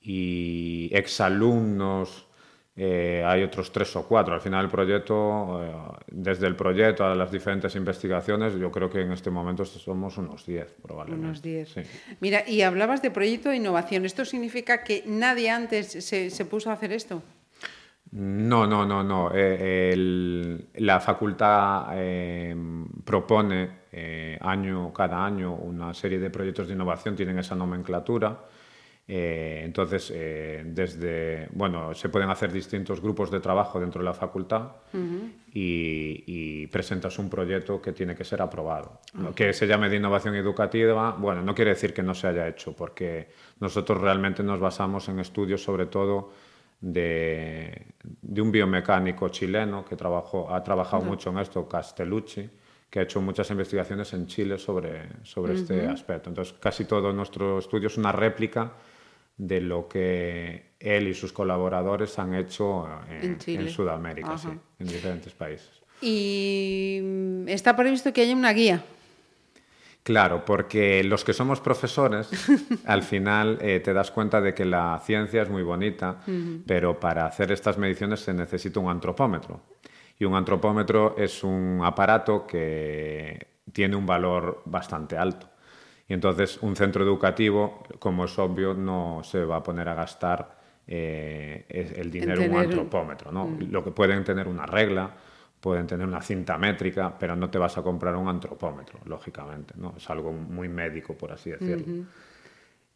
y 0.00 0.90
exalumnos 0.92 2.26
eh, 2.78 3.24
hay 3.24 3.42
otros 3.42 3.72
tres 3.72 3.96
o 3.96 4.06
cuatro. 4.06 4.34
Al 4.34 4.40
final 4.40 4.66
el 4.66 4.70
proyecto, 4.70 5.62
eh, 5.64 5.72
desde 6.08 6.46
el 6.46 6.56
proyecto 6.56 7.06
a 7.06 7.14
las 7.14 7.30
diferentes 7.30 7.74
investigaciones, 7.74 8.54
yo 8.58 8.70
creo 8.70 8.90
que 8.90 9.00
en 9.00 9.12
este 9.12 9.30
momento 9.30 9.64
somos 9.64 10.18
unos 10.18 10.44
diez, 10.44 10.74
probablemente. 10.82 11.26
Unos 11.26 11.40
diez. 11.40 11.70
Sí. 11.70 11.80
Mira, 12.20 12.46
y 12.46 12.60
hablabas 12.60 13.00
de 13.00 13.10
proyecto 13.10 13.48
de 13.48 13.56
innovación. 13.56 14.04
¿Esto 14.04 14.26
significa 14.26 14.84
que 14.84 15.04
nadie 15.06 15.48
antes 15.48 15.86
se, 16.04 16.28
se 16.28 16.44
puso 16.44 16.68
a 16.68 16.74
hacer 16.74 16.92
esto? 16.92 17.22
No, 18.10 18.66
no, 18.66 18.84
no, 18.84 19.02
no. 19.02 19.30
Eh, 19.34 19.92
el, 19.92 20.68
la 20.76 21.00
facultad 21.00 21.88
eh, 21.94 22.54
propone 23.04 23.85
eh, 23.98 24.38
año, 24.42 24.92
cada 24.92 25.24
año 25.24 25.54
una 25.54 25.94
serie 25.94 26.18
de 26.18 26.28
proyectos 26.28 26.68
de 26.68 26.74
innovación, 26.74 27.16
tienen 27.16 27.38
esa 27.38 27.54
nomenclatura. 27.54 28.38
Eh, 29.08 29.62
entonces, 29.64 30.12
eh, 30.14 30.64
desde, 30.66 31.48
bueno, 31.52 31.94
se 31.94 32.10
pueden 32.10 32.28
hacer 32.28 32.52
distintos 32.52 33.00
grupos 33.00 33.30
de 33.30 33.40
trabajo 33.40 33.80
dentro 33.80 34.00
de 34.00 34.04
la 34.04 34.12
facultad 34.12 34.72
y, 34.92 36.24
y 36.26 36.66
presentas 36.66 37.18
un 37.18 37.30
proyecto 37.30 37.80
que 37.80 37.92
tiene 37.92 38.14
que 38.14 38.24
ser 38.24 38.42
aprobado. 38.42 39.00
Lo 39.14 39.34
que 39.34 39.54
se 39.54 39.66
llame 39.66 39.88
de 39.88 39.96
innovación 39.96 40.34
educativa, 40.34 41.12
bueno, 41.12 41.40
no 41.40 41.54
quiere 41.54 41.70
decir 41.70 41.94
que 41.94 42.02
no 42.02 42.12
se 42.12 42.26
haya 42.26 42.48
hecho, 42.48 42.74
porque 42.76 43.28
nosotros 43.60 43.98
realmente 43.98 44.42
nos 44.42 44.60
basamos 44.60 45.08
en 45.08 45.20
estudios 45.20 45.62
sobre 45.62 45.86
todo 45.86 46.32
de, 46.80 47.86
de 48.02 48.42
un 48.42 48.52
biomecánico 48.52 49.30
chileno 49.30 49.86
que 49.86 49.96
trabajó, 49.96 50.52
ha 50.52 50.62
trabajado 50.62 51.02
mucho 51.02 51.30
en 51.30 51.38
esto, 51.38 51.66
Castellucci, 51.66 52.50
que 52.96 53.00
ha 53.00 53.02
hecho 53.02 53.20
muchas 53.20 53.50
investigaciones 53.50 54.10
en 54.14 54.26
Chile 54.26 54.56
sobre, 54.56 55.02
sobre 55.22 55.52
este 55.52 55.86
aspecto. 55.86 56.30
Entonces, 56.30 56.54
casi 56.58 56.86
todo 56.86 57.12
nuestro 57.12 57.58
estudio 57.58 57.88
es 57.88 57.98
una 57.98 58.10
réplica 58.10 58.72
de 59.36 59.60
lo 59.60 59.86
que 59.86 60.70
él 60.80 61.06
y 61.06 61.12
sus 61.12 61.30
colaboradores 61.30 62.18
han 62.18 62.32
hecho 62.34 62.88
en, 63.10 63.32
En 63.32 63.38
Chile. 63.38 63.64
en 63.64 63.68
Sudamérica, 63.68 64.32
Ajá. 64.32 64.50
sí, 64.50 64.58
en 64.78 64.86
diferentes 64.86 65.34
países. 65.34 65.82
Y 66.00 67.02
está 67.48 67.76
previsto 67.76 68.14
que 68.14 68.22
haya 68.22 68.34
una 68.34 68.54
guía. 68.54 68.82
Claro, 70.02 70.46
porque 70.46 71.04
los 71.04 71.22
que 71.22 71.34
somos 71.34 71.60
profesores, 71.60 72.30
al 72.86 73.02
final 73.02 73.58
eh, 73.60 73.80
te 73.80 73.92
das 73.92 74.10
cuenta 74.10 74.40
de 74.40 74.54
que 74.54 74.64
la 74.64 75.02
ciencia 75.04 75.42
es 75.42 75.50
muy 75.50 75.62
bonita, 75.62 76.22
pero 76.66 76.98
para 76.98 77.26
hacer 77.26 77.52
estas 77.52 77.76
mediciones 77.76 78.20
se 78.20 78.32
necesita 78.32 78.80
un 78.80 78.88
antropómetro. 78.88 79.60
Y 80.18 80.24
un 80.24 80.34
antropómetro 80.34 81.16
es 81.18 81.44
un 81.44 81.80
aparato 81.84 82.46
que 82.46 83.46
tiene 83.72 83.96
un 83.96 84.06
valor 84.06 84.62
bastante 84.64 85.16
alto. 85.16 85.48
Y 86.08 86.14
entonces 86.14 86.58
un 86.62 86.76
centro 86.76 87.02
educativo, 87.02 87.82
como 87.98 88.24
es 88.24 88.38
obvio, 88.38 88.74
no 88.74 89.20
se 89.24 89.44
va 89.44 89.56
a 89.56 89.62
poner 89.62 89.88
a 89.88 89.94
gastar 89.94 90.56
eh, 90.86 91.66
el 91.96 92.10
dinero 92.10 92.42
en 92.42 92.52
un 92.52 92.58
antropómetro. 92.58 93.32
¿no? 93.32 93.56
Lo 93.68 93.82
que 93.82 93.90
pueden 93.90 94.22
tener 94.22 94.46
una 94.46 94.66
regla, 94.66 95.10
pueden 95.60 95.86
tener 95.86 96.06
una 96.06 96.22
cinta 96.22 96.56
métrica, 96.58 97.16
pero 97.18 97.34
no 97.34 97.50
te 97.50 97.58
vas 97.58 97.76
a 97.76 97.82
comprar 97.82 98.14
un 98.14 98.28
antropómetro, 98.28 99.00
lógicamente. 99.04 99.74
¿no? 99.76 99.94
Es 99.96 100.08
algo 100.08 100.32
muy 100.32 100.68
médico, 100.68 101.14
por 101.14 101.32
así 101.32 101.50
decirlo. 101.50 102.04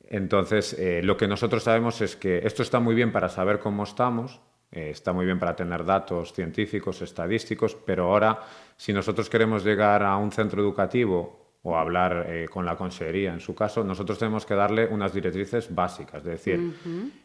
Entonces, 0.04 0.74
eh, 0.78 1.02
lo 1.02 1.16
que 1.16 1.28
nosotros 1.28 1.62
sabemos 1.64 2.00
es 2.00 2.16
que 2.16 2.38
esto 2.44 2.62
está 2.62 2.80
muy 2.80 2.94
bien 2.94 3.12
para 3.12 3.28
saber 3.28 3.58
cómo 3.58 3.82
estamos, 3.82 4.40
eh, 4.72 4.90
está 4.90 5.12
muy 5.12 5.26
bien 5.26 5.38
para 5.38 5.56
tener 5.56 5.84
datos 5.84 6.32
científicos, 6.32 7.02
estadísticos, 7.02 7.74
pero 7.74 8.04
ahora, 8.04 8.40
si 8.76 8.92
nosotros 8.92 9.28
queremos 9.28 9.64
llegar 9.64 10.02
a 10.02 10.16
un 10.16 10.32
centro 10.32 10.62
educativo 10.62 11.56
o 11.62 11.76
hablar 11.76 12.26
eh, 12.28 12.48
con 12.48 12.64
la 12.64 12.76
consejería, 12.76 13.32
en 13.32 13.40
su 13.40 13.54
caso, 13.54 13.84
nosotros 13.84 14.18
tenemos 14.18 14.46
que 14.46 14.54
darle 14.54 14.86
unas 14.86 15.12
directrices 15.12 15.74
básicas, 15.74 16.18
es 16.18 16.24
decir, 16.24 16.74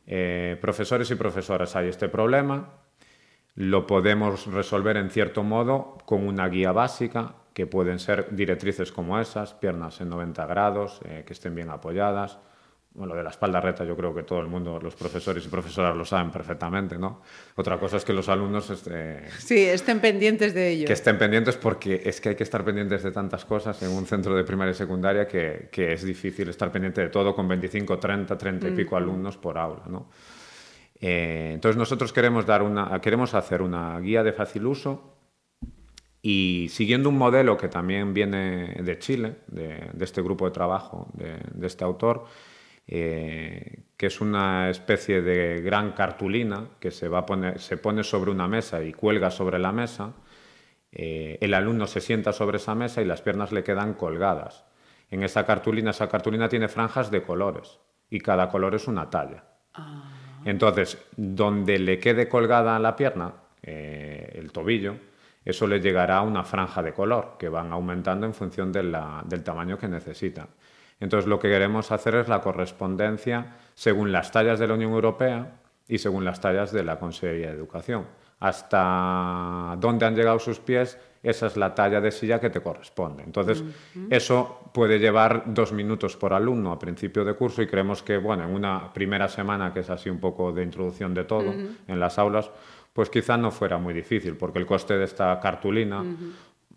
eh, 0.05 0.58
profesores 0.60 1.10
y 1.12 1.15
profesoras, 1.15 1.75
hay 1.75 1.88
este 1.88 2.10
problema, 2.10 2.69
lo 3.55 3.88
podemos 3.88 4.47
resolver 4.47 4.97
en 4.97 5.10
cierto 5.10 5.43
modo 5.43 5.97
con 6.05 6.27
una 6.27 6.49
guía 6.49 6.73
básica, 6.73 7.36
que 7.55 7.65
pueden 7.65 7.99
ser 7.99 8.36
directrices 8.36 8.91
como 8.91 9.17
esas, 9.17 9.53
piernas 9.53 10.01
en 10.01 10.10
90 10.10 10.45
grados, 10.45 10.99
eh, 11.05 11.23
que 11.25 11.31
estén 11.31 11.55
bien 11.55 11.69
apoyadas. 11.69 12.38
Bueno, 12.95 13.13
lo 13.13 13.17
de 13.17 13.23
la 13.23 13.29
espalda 13.29 13.60
recta 13.60 13.84
yo 13.84 13.95
creo 13.97 14.15
que 14.15 14.23
todo 14.23 14.39
el 14.39 14.47
mundo, 14.47 14.79
los 14.81 14.95
profesores 14.95 15.45
y 15.45 15.49
profesoras 15.49 15.95
lo 15.97 16.05
saben 16.05 16.31
perfectamente, 16.31 16.97
¿no? 16.97 17.21
Otra 17.55 17.77
cosa 17.77 17.97
es 17.97 18.05
que 18.05 18.13
los 18.13 18.29
alumnos 18.29 18.69
este, 18.69 19.29
Sí, 19.38 19.60
estén 19.65 19.99
pendientes 19.99 20.53
de 20.53 20.69
ello. 20.69 20.88
que 20.88 20.93
estén 20.93 21.17
pendientes 21.17 21.58
porque 21.58 22.01
es 22.05 22.21
que 22.21 22.29
hay 22.29 22.36
que 22.36 22.43
estar 22.43 22.63
pendientes 22.63 23.03
de 23.03 23.12
tantas 23.12 23.43
cosas 23.43 23.81
en 23.84 23.91
un 23.91 24.05
centro 24.05 24.34
de 24.34 24.45
primaria 24.45 24.71
y 24.71 24.75
secundaria 24.75 25.27
que, 25.27 25.67
que 25.73 25.91
es 25.91 26.03
difícil 26.05 26.47
estar 26.47 26.71
pendiente 26.71 27.01
de 27.01 27.10
todo 27.10 27.36
con 27.36 27.49
25, 27.49 27.99
30, 27.99 28.38
30 28.38 28.69
y 28.69 28.71
pico 28.71 28.95
alumnos 28.95 29.36
por 29.36 29.58
aula, 29.58 29.84
¿no? 29.89 30.10
Eh, 31.01 31.51
entonces 31.53 31.77
nosotros 31.77 32.13
queremos, 32.13 32.45
dar 32.45 32.63
una, 32.63 33.01
queremos 33.01 33.34
hacer 33.34 33.62
una 33.62 33.99
guía 33.99 34.23
de 34.23 34.31
fácil 34.31 34.65
uso 34.65 35.17
y 36.21 36.67
siguiendo 36.69 37.10
un 37.10 37.17
modelo 37.17 37.58
que 37.58 37.67
también 37.67 38.13
viene 38.13 38.75
de 38.81 38.97
Chile, 38.99 39.36
de, 39.47 39.89
de 39.91 40.05
este 40.05 40.21
grupo 40.21 40.45
de 40.45 40.51
trabajo, 40.51 41.10
de, 41.13 41.38
de 41.53 41.67
este 41.67 41.84
autor, 41.84 42.25
eh, 42.88 43.84
que 43.98 44.08
es 44.08 44.21
una 44.21 44.69
especie 44.69 45.21
de 45.21 45.62
gran 45.62 45.93
cartulina 45.93 46.67
que 46.80 46.91
se, 46.91 47.08
va 47.08 47.19
a 47.19 47.26
poner, 47.26 47.60
se 47.60 47.78
pone 47.78 48.04
sobre 48.04 48.32
una 48.32 48.48
mesa 48.48 48.84
y 48.84 48.93
cuelga 48.93 49.32
sobre 49.32 49.60
la 49.60 49.71
mesa. 49.71 50.13
Eh, 50.91 51.38
el 51.41 51.54
alumno 51.54 51.88
se 51.88 52.02
sienta 52.02 52.32
sobre 52.32 52.58
esa 52.58 52.76
mesa 52.76 53.02
y 53.02 53.06
las 53.06 53.21
piernas 53.21 53.52
le 53.52 53.63
quedan 53.63 53.93
colgadas. 53.95 54.65
En 55.10 55.24
esa 55.24 55.45
cartulina, 55.45 55.91
esa 55.91 56.10
cartulina 56.10 56.50
tiene 56.50 56.67
franjas 56.67 57.12
de 57.12 57.21
colores 57.21 57.80
y 58.10 58.19
cada 58.19 58.50
color 58.50 58.76
es 58.76 58.88
una 58.88 59.10
talla. 59.10 59.43
Entonces, 60.45 60.98
donde 61.17 61.80
le 61.80 62.00
quede 62.00 62.30
colgada 62.30 62.78
la 62.80 62.95
pierna, 62.95 63.34
eh, 63.63 64.32
el 64.36 64.52
tobillo, 64.52 64.95
eso 65.43 65.67
le 65.67 65.80
llegará 65.80 66.17
a 66.17 66.21
una 66.21 66.43
franja 66.43 66.82
de 66.82 66.93
color 66.93 67.36
que 67.39 67.50
van 67.50 67.71
aumentando 67.71 68.26
en 68.26 68.34
función 68.34 68.71
de 68.71 68.84
la- 68.84 69.24
del 69.26 69.43
tamaño 69.43 69.78
que 69.78 69.88
necesita. 69.88 70.48
Entonces, 70.99 71.27
lo 71.27 71.39
que 71.39 71.49
queremos 71.49 71.91
hacer 71.91 72.15
es 72.15 72.27
la 72.27 72.41
correspondencia 72.41 73.58
según 73.73 74.12
las 74.12 74.31
tallas 74.31 74.60
de 74.60 74.67
la 74.67 74.73
Unión 74.75 74.93
Europea 74.93 75.60
y 75.88 75.97
según 75.97 76.25
las 76.25 76.41
tallas 76.41 76.71
de 76.71 76.84
la 76.84 76.97
Consejería 76.99 77.47
de 77.47 77.58
Educación. 77.58 78.05
Hasta 78.39 79.75
dónde 79.79 80.05
han 80.05 80.15
llegado 80.15 80.39
sus 80.39 80.60
pies, 80.60 80.99
esa 81.23 81.47
es 81.47 81.58
la 81.58 81.73
talla 81.73 82.01
de 82.01 82.12
silla 82.12 82.39
que 82.39 82.49
te 82.49 82.62
corresponde. 82.62 83.23
Entonces, 83.23 83.63
eso 84.10 84.69
puede 84.73 84.99
llevar 84.99 85.43
dos 85.47 85.73
minutos 85.73 86.15
por 86.15 86.34
alumno 86.34 86.71
a 86.71 86.79
principio 86.79 87.25
de 87.25 87.34
curso 87.34 87.62
y 87.62 87.67
creemos 87.67 88.03
que, 88.03 88.17
bueno, 88.17 88.43
en 88.43 88.51
una 88.53 88.93
primera 88.93 89.27
semana, 89.27 89.73
que 89.73 89.79
es 89.79 89.89
así 89.89 90.10
un 90.10 90.19
poco 90.19 90.51
de 90.51 90.63
introducción 90.63 91.13
de 91.13 91.23
todo 91.23 91.51
en 91.88 91.99
las 91.99 92.19
aulas, 92.19 92.51
pues 92.93 93.10
quizá 93.10 93.38
no 93.38 93.51
fuera 93.51 93.77
muy 93.77 93.93
difícil, 93.93 94.38
porque 94.38 94.60
el 94.60 94.65
coste 94.65 94.97
de 94.97 95.03
esta 95.05 95.39
cartulina, 95.39 96.03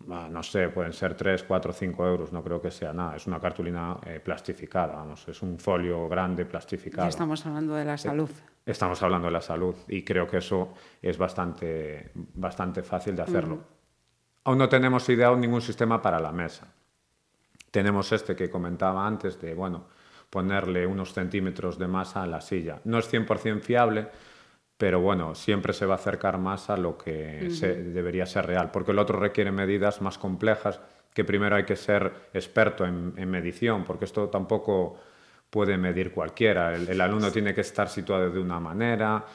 no 0.09 0.43
sé, 0.43 0.69
pueden 0.69 0.91
ser 0.91 1.15
3, 1.15 1.43
4, 1.43 1.71
5 1.71 2.07
euros, 2.07 2.33
no 2.33 2.43
creo 2.43 2.59
que 2.61 2.71
sea 2.71 2.91
nada. 2.91 3.15
Es 3.15 3.27
una 3.27 3.39
cartulina 3.39 3.97
eh, 4.05 4.19
plastificada, 4.19 4.95
vamos, 4.95 5.27
es 5.27 5.41
un 5.41 5.59
folio 5.59 6.09
grande 6.09 6.45
plastificado. 6.45 7.03
Ya 7.03 7.09
estamos 7.09 7.45
hablando 7.45 7.75
de 7.75 7.85
la 7.85 7.97
salud. 7.97 8.29
Estamos 8.65 9.01
hablando 9.03 9.27
de 9.27 9.33
la 9.33 9.41
salud 9.41 9.75
y 9.87 10.03
creo 10.03 10.27
que 10.27 10.37
eso 10.37 10.73
es 11.01 11.17
bastante, 11.17 12.11
bastante 12.13 12.83
fácil 12.83 13.15
de 13.15 13.21
hacerlo. 13.21 13.59
Aún 14.43 14.57
no 14.57 14.67
tenemos 14.67 15.07
ideado 15.09 15.35
ningún 15.35 15.61
sistema 15.61 16.01
para 16.01 16.19
la 16.19 16.31
mesa. 16.31 16.73
Tenemos 17.71 18.11
este 18.11 18.35
que 18.35 18.49
comentaba 18.49 19.05
antes 19.05 19.39
de, 19.39 19.53
bueno, 19.53 19.85
ponerle 20.29 20.87
unos 20.87 21.13
centímetros 21.13 21.77
de 21.77 21.87
masa 21.87 22.23
a 22.23 22.27
la 22.27 22.41
silla. 22.41 22.81
No 22.83 22.97
es 22.99 23.11
100% 23.11 23.61
fiable, 23.61 24.09
pero 24.79 25.01
bueno, 25.01 25.35
siempre 25.35 25.73
se 25.73 25.85
va 25.85 25.95
a 25.95 25.97
acercar 25.97 26.37
más 26.39 26.69
a 26.71 26.77
lo 26.77 26.97
que 26.97 27.49
se- 27.51 27.83
debería 27.83 28.25
ser 28.25 28.47
real, 28.47 28.71
porque 28.71 28.91
el 28.91 28.97
otro 28.99 29.19
requiere 29.19 29.51
medidas 29.51 30.01
más 30.01 30.17
complejas, 30.17 30.79
que 31.13 31.23
primero 31.25 31.55
hay 31.57 31.65
que 31.65 31.75
ser 31.75 32.11
experto 32.33 32.85
en, 32.85 33.13
en 33.17 33.29
medición, 33.29 33.83
porque 33.83 34.05
esto 34.05 34.29
tampoco 34.29 34.97
puede 35.49 35.77
medir 35.77 36.11
cualquiera. 36.13 36.73
El, 36.75 36.87
el 36.87 37.01
alumno 37.01 37.29
tiene 37.29 37.53
que 37.53 37.61
estar 37.61 37.89
situado 37.89 38.29
de 38.29 38.39
una 38.39 38.59
manera, 38.59 39.25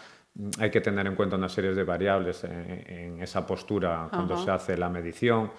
hay 0.58 0.70
que 0.70 0.80
tener 0.80 1.06
en 1.06 1.14
cuenta 1.14 1.36
una 1.36 1.48
serie 1.50 1.74
de 1.74 1.84
variables 1.84 2.42
en, 2.44 2.84
en 2.88 3.22
esa 3.22 3.46
postura 3.46 4.08
cuando 4.10 4.34
se 4.44 4.50
hace 4.50 4.76
la 4.78 4.88
medición 4.88 5.50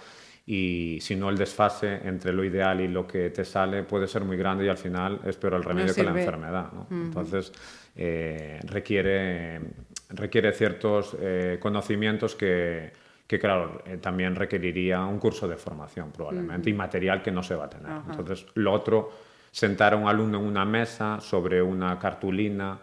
y 0.47 0.97
si 1.01 1.15
no 1.15 1.29
el 1.29 1.37
desfase 1.37 2.01
entre 2.07 2.31
lo 2.33 2.43
ideal 2.43 2.79
y 2.81 2.87
lo 2.87 3.07
que 3.07 3.29
te 3.29 3.43
sale 3.45 3.83
puede 3.83 4.07
ser 4.07 4.23
muy 4.23 4.37
grande 4.37 4.65
y 4.65 4.69
al 4.69 4.77
final 4.77 5.19
es 5.25 5.37
peor 5.37 5.53
el 5.55 5.63
remedio 5.63 5.93
que 5.93 6.03
la 6.03 6.11
enfermedad. 6.25 6.71
¿no? 6.73 6.87
Entonces 7.05 7.51
eh, 7.95 8.59
requiere, 8.63 9.61
requiere 10.09 10.51
ciertos 10.51 11.15
eh, 11.19 11.57
conocimientos 11.59 12.35
que, 12.35 12.91
que, 13.27 13.39
claro, 13.39 13.81
eh, 13.85 13.97
también 13.97 14.35
requeriría 14.35 15.03
un 15.05 15.19
curso 15.19 15.47
de 15.47 15.55
formación 15.57 16.11
probablemente 16.11 16.69
y 16.69 16.73
material 16.73 17.21
que 17.21 17.31
no 17.31 17.41
se 17.41 17.55
va 17.55 17.65
a 17.65 17.69
tener. 17.69 17.91
Entonces 18.09 18.45
lo 18.55 18.73
otro, 18.73 19.11
sentar 19.51 19.93
a 19.93 19.97
un 19.97 20.07
alumno 20.07 20.39
en 20.39 20.45
una 20.45 20.65
mesa 20.65 21.19
sobre 21.21 21.61
una 21.61 21.97
cartulina 21.97 22.79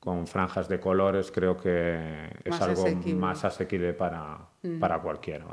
con 0.00 0.26
franjas 0.26 0.68
de 0.68 0.80
colores, 0.80 1.30
creo 1.30 1.56
que 1.56 2.30
es 2.42 2.50
Más 2.50 2.62
algo 2.62 2.86
asequible. 2.86 3.14
más 3.14 3.44
asequible 3.44 3.92
para, 3.92 4.38
para 4.80 4.98
cualquiera. 4.98 5.44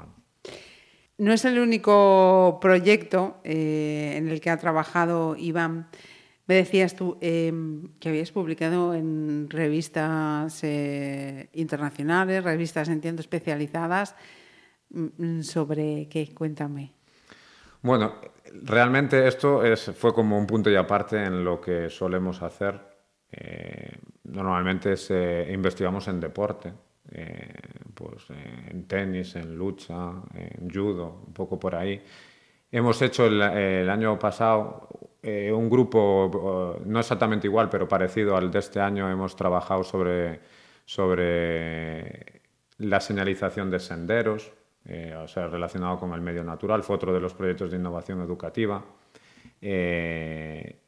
No 1.18 1.34
es 1.34 1.46
el 1.46 1.60
único 1.60 2.60
proyecto 2.62 3.38
eh, 3.44 4.14
en 4.16 4.30
el 4.30 4.40
que 4.40 4.50
ha 4.50 4.58
trabajado 4.58 5.36
Iván. 5.36 5.88
Me 6.48 6.56
decías 6.56 6.96
tú 6.96 7.18
em, 7.20 7.90
que 8.00 8.10
habías 8.10 8.32
publicado 8.32 8.94
en 8.94 9.50
revistas 9.50 10.64
eh, 10.64 11.50
internacionales, 11.54 12.44
revistas, 12.44 12.88
entiendo, 12.88 13.22
especializadas. 13.22 14.16
Mm, 14.90 15.42
¿Sobre 15.42 16.08
qué? 16.10 16.34
Cuéntame. 16.34 16.94
Bueno, 17.82 18.16
realmente 18.64 19.28
esto 19.28 19.64
es, 19.64 19.92
fue 19.96 20.14
como 20.14 20.38
un 20.38 20.48
punto 20.48 20.70
y 20.70 20.76
aparte 20.76 21.22
en 21.22 21.44
lo 21.44 21.60
que 21.60 21.90
solemos 21.90 22.42
hacer. 22.42 22.80
Eh, 23.30 23.98
normalmente 24.24 24.96
investigamos 25.52 26.08
en 26.08 26.20
deporte, 26.22 26.74
eh, 27.12 27.54
pues, 27.94 28.24
en 28.70 28.88
tenis, 28.88 29.36
en 29.36 29.56
lucha, 29.56 30.14
en 30.34 30.70
judo, 30.70 31.24
un 31.28 31.34
poco 31.34 31.60
por 31.60 31.76
ahí. 31.76 32.02
Hemos 32.72 33.02
hecho 33.02 33.28
el, 33.28 33.90
año 33.90 34.18
pasado 34.20 34.90
eh, 35.22 35.52
un 35.52 35.70
grupo, 35.70 36.80
no 36.86 37.00
exactamente 37.00 37.48
igual, 37.48 37.70
pero 37.70 37.88
parecido 37.88 38.36
al 38.38 38.52
de 38.52 38.60
este 38.60 38.80
año. 38.80 39.10
Hemos 39.10 39.36
trabajado 39.36 39.84
sobre, 39.84 40.40
sobre 40.86 42.42
la 42.78 43.00
señalización 43.00 43.72
de 43.72 43.80
senderos, 43.80 44.52
eh, 44.86 45.16
o 45.16 45.28
sea, 45.28 45.48
relacionado 45.48 46.00
con 46.00 46.14
el 46.14 46.22
medio 46.22 46.44
natural. 46.44 46.84
Fue 46.84 46.96
otro 46.96 47.14
de 47.14 47.20
los 47.20 47.34
proyectos 47.34 47.72
de 47.72 47.78
innovación 47.78 48.22
educativa. 48.22 48.84
Eh, 49.62 50.80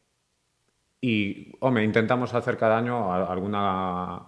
y, 1.02 1.52
hombre, 1.60 1.84
intentamos 1.84 2.34
hacer 2.34 2.58
cada 2.58 2.78
año 2.78 3.12
alguna, 3.13 4.22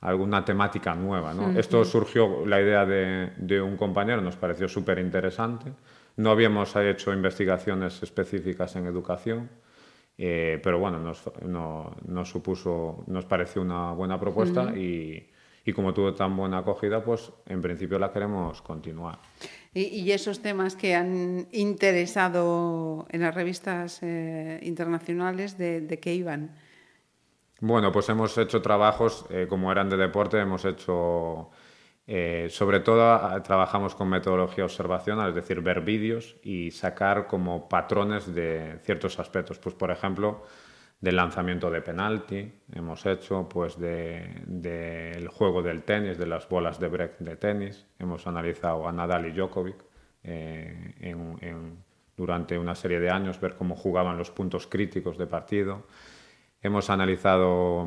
alguna 0.00 0.44
temática 0.44 0.94
nueva. 0.94 1.34
¿no? 1.34 1.58
Esto 1.58 1.84
surgió, 1.84 2.46
la 2.46 2.60
idea 2.60 2.86
de, 2.86 3.32
de 3.38 3.60
un 3.60 3.76
compañero, 3.76 4.20
nos 4.20 4.36
pareció 4.36 4.68
súper 4.68 4.98
interesante. 4.98 5.72
No 6.18 6.32
habíamos 6.32 6.74
hecho 6.74 7.12
investigaciones 7.12 8.02
específicas 8.02 8.74
en 8.74 8.86
educación, 8.86 9.48
eh, 10.18 10.58
pero 10.64 10.80
bueno, 10.80 10.98
nos, 10.98 11.22
nos, 11.44 12.28
supuso, 12.28 13.04
nos 13.06 13.24
pareció 13.24 13.62
una 13.62 13.92
buena 13.92 14.18
propuesta 14.18 14.76
y, 14.76 15.30
y, 15.64 15.72
como 15.72 15.94
tuvo 15.94 16.12
tan 16.14 16.36
buena 16.36 16.58
acogida, 16.58 17.04
pues 17.04 17.30
en 17.46 17.62
principio 17.62 18.00
la 18.00 18.10
queremos 18.10 18.60
continuar. 18.62 19.20
¿Y, 19.72 20.10
esos 20.10 20.42
temas 20.42 20.74
que 20.74 20.96
han 20.96 21.46
interesado 21.52 23.06
en 23.10 23.20
las 23.20 23.32
revistas 23.32 24.00
eh, 24.02 24.58
internacionales, 24.62 25.56
de, 25.56 25.82
de, 25.82 26.00
qué 26.00 26.14
iban? 26.14 26.50
Bueno, 27.60 27.92
pues 27.92 28.08
hemos 28.08 28.36
hecho 28.38 28.60
trabajos, 28.60 29.24
eh, 29.30 29.46
como 29.48 29.70
eran 29.70 29.88
de 29.88 29.96
deporte, 29.96 30.40
hemos 30.40 30.64
hecho 30.64 31.50
eh, 32.10 32.48
sobre 32.48 32.80
todo 32.80 33.20
trabajamos 33.42 33.94
con 33.94 34.08
metodología 34.08 34.64
observacional, 34.64 35.28
es 35.28 35.34
decir, 35.34 35.60
ver 35.60 35.82
vídeos 35.82 36.36
y 36.42 36.70
sacar 36.70 37.26
como 37.26 37.68
patrones 37.68 38.34
de 38.34 38.78
ciertos 38.82 39.18
aspectos. 39.18 39.58
Pues, 39.58 39.74
por 39.74 39.90
ejemplo, 39.90 40.42
del 41.02 41.16
lanzamiento 41.16 41.70
de 41.70 41.82
penalti, 41.82 42.50
hemos 42.72 43.04
hecho 43.04 43.46
pues 43.46 43.78
del 43.78 45.28
juego 45.28 45.60
del 45.62 45.82
tenis, 45.82 46.16
de 46.16 46.26
las 46.26 46.48
bolas 46.48 46.80
de 46.80 46.88
break 46.88 47.18
de 47.18 47.36
tenis, 47.36 47.86
hemos 47.98 48.26
analizado 48.26 48.88
a 48.88 48.92
Nadal 48.92 49.26
y 49.26 49.32
Djokovic 49.32 49.84
eh, 50.24 51.14
durante 52.16 52.58
una 52.58 52.74
serie 52.74 53.00
de 53.00 53.10
años, 53.10 53.38
ver 53.38 53.54
cómo 53.54 53.76
jugaban 53.76 54.16
los 54.16 54.30
puntos 54.30 54.66
críticos 54.66 55.18
de 55.18 55.26
partido. 55.26 55.86
Hemos 56.62 56.88
analizado 56.88 57.86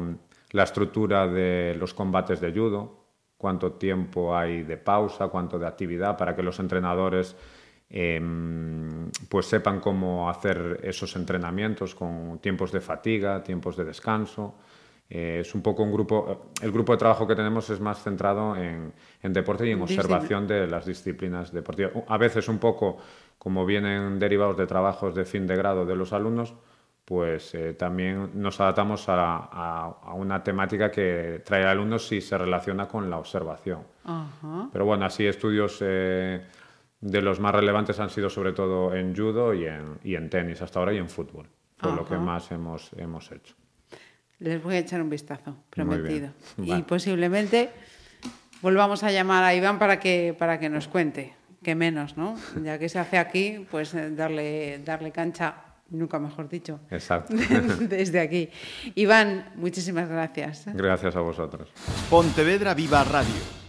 la 0.51 0.63
estructura 0.63 1.27
de 1.27 1.75
los 1.79 1.95
combates 1.95 2.39
de 2.39 2.51
judo, 2.51 3.00
cuánto 3.41 3.73
tiempo 3.73 4.37
hay 4.37 4.61
de 4.61 4.77
pausa, 4.77 5.27
cuánto 5.27 5.57
de 5.57 5.65
actividad, 5.65 6.15
para 6.15 6.35
que 6.35 6.43
los 6.43 6.59
entrenadores 6.59 7.35
em, 7.89 9.09
pues 9.27 9.47
sepan 9.47 9.79
cómo 9.79 10.29
hacer 10.29 10.79
esos 10.83 11.15
entrenamientos 11.15 11.95
con 11.95 12.37
tiempos 12.39 12.71
de 12.71 12.79
fatiga, 12.79 13.43
tiempos 13.43 13.75
de 13.75 13.85
descanso. 13.85 14.53
Eh, 15.09 15.39
es 15.41 15.55
un 15.55 15.61
poco 15.61 15.83
un 15.83 15.91
grupo, 15.91 16.51
el 16.61 16.71
grupo 16.71 16.93
de 16.93 16.99
trabajo 16.99 17.27
que 17.27 17.35
tenemos 17.35 17.69
es 17.71 17.81
más 17.81 18.01
centrado 18.01 18.55
en, 18.55 18.93
deporte 19.33 19.67
y 19.67 19.71
en 19.71 19.81
observación 19.81 20.47
de 20.47 20.67
las 20.67 20.85
disciplinas 20.85 21.51
deportivas. 21.51 21.91
A 22.07 22.17
veces 22.17 22.47
un 22.47 22.59
poco 22.59 22.97
como 23.39 23.65
vienen 23.65 24.19
derivados 24.19 24.55
de 24.55 24.67
trabajos 24.67 25.15
de 25.15 25.25
fin 25.25 25.47
de 25.47 25.55
grado 25.55 25.83
de 25.83 25.95
los 25.95 26.13
alumnos, 26.13 26.53
pues 27.11 27.53
eh, 27.55 27.73
también 27.73 28.29
nos 28.35 28.61
adaptamos 28.61 29.03
a, 29.09 29.97
una 30.13 30.41
temática 30.41 30.89
que 30.89 31.41
trae 31.43 31.65
alumnos 31.65 32.07
si 32.07 32.21
se 32.21 32.37
relaciona 32.37 32.87
con 32.87 33.09
la 33.09 33.17
observación. 33.17 33.81
Pero 34.71 34.85
bueno, 34.85 35.03
así 35.03 35.27
estudios 35.27 35.79
eh, 35.81 36.41
de 37.01 37.21
los 37.21 37.41
más 37.41 37.53
relevantes 37.53 37.99
han 37.99 38.09
sido 38.09 38.29
sobre 38.29 38.53
todo 38.53 38.95
en 38.95 39.13
judo 39.13 39.53
y 39.53 39.65
en, 39.65 40.29
tenis 40.29 40.61
hasta 40.61 40.79
ahora 40.79 40.93
y 40.93 40.99
en 40.99 41.09
fútbol. 41.09 41.47
Fue 41.75 41.93
lo 41.93 42.05
que 42.05 42.15
más 42.15 42.49
hemos, 42.53 42.93
hemos 42.93 43.29
hecho. 43.33 43.55
Les 44.39 44.63
voy 44.63 44.75
a 44.75 44.79
echar 44.79 45.01
un 45.01 45.09
vistazo, 45.09 45.57
prometido. 45.69 46.29
Y 46.59 46.81
posiblemente 46.83 47.71
volvamos 48.61 49.03
a 49.03 49.11
llamar 49.11 49.43
a 49.43 49.53
Iván 49.53 49.79
para 49.79 49.99
que, 49.99 50.33
para 50.39 50.61
que 50.61 50.69
nos 50.69 50.87
cuente, 50.87 51.33
que 51.61 51.75
menos, 51.75 52.15
¿no? 52.15 52.37
Ya 52.63 52.79
que 52.79 52.87
se 52.87 52.99
hace 52.99 53.17
aquí, 53.17 53.67
pues 53.69 53.93
eh, 53.95 54.11
darle, 54.11 54.79
darle 54.85 55.11
cancha 55.11 55.70
nunca 55.91 56.19
mejor 56.19 56.49
dicho. 56.49 56.79
Exacto. 56.89 57.33
Desde 57.79 58.19
aquí. 58.19 58.49
Iván, 58.95 59.51
muchísimas 59.55 60.09
gracias. 60.09 60.65
Gracias 60.73 61.15
a 61.15 61.21
vosotros. 61.21 61.69
Pontevedra 62.09 62.73
Viva 62.73 63.03
Radio. 63.03 63.61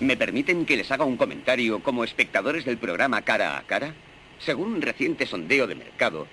¿Me 0.00 0.16
permiten 0.16 0.66
que 0.66 0.76
les 0.76 0.90
haga 0.90 1.04
un 1.04 1.16
comentario 1.16 1.82
como 1.82 2.04
espectadores 2.04 2.64
del 2.64 2.76
programa 2.76 3.22
Cara 3.22 3.56
a 3.56 3.62
Cara? 3.62 3.94
Según 4.38 4.74
un 4.74 4.82
reciente 4.82 5.24
sondeo 5.24 5.66
de 5.66 5.74
mercado, 5.74 6.26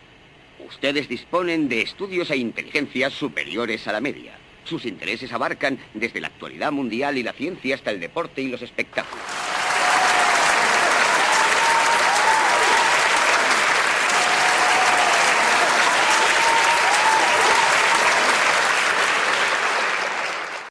ustedes 0.67 1.07
disponen 1.07 1.69
de 1.69 1.81
estudios 1.81 2.29
e 2.31 2.35
inteligencias 2.35 3.13
superiores 3.13 3.87
a 3.87 3.93
la 3.93 4.01
media. 4.01 4.33
Sus 4.65 4.85
intereses 4.85 5.31
abarcan 5.31 5.77
desde 5.93 6.19
la 6.19 6.27
actualidad 6.27 6.71
mundial 6.71 7.17
y 7.17 7.23
la 7.23 7.33
ciencia 7.33 7.75
hasta 7.75 7.91
el 7.91 7.99
deporte 7.99 8.41
y 8.41 8.49
los 8.49 8.61
espectáculos. 8.61 9.23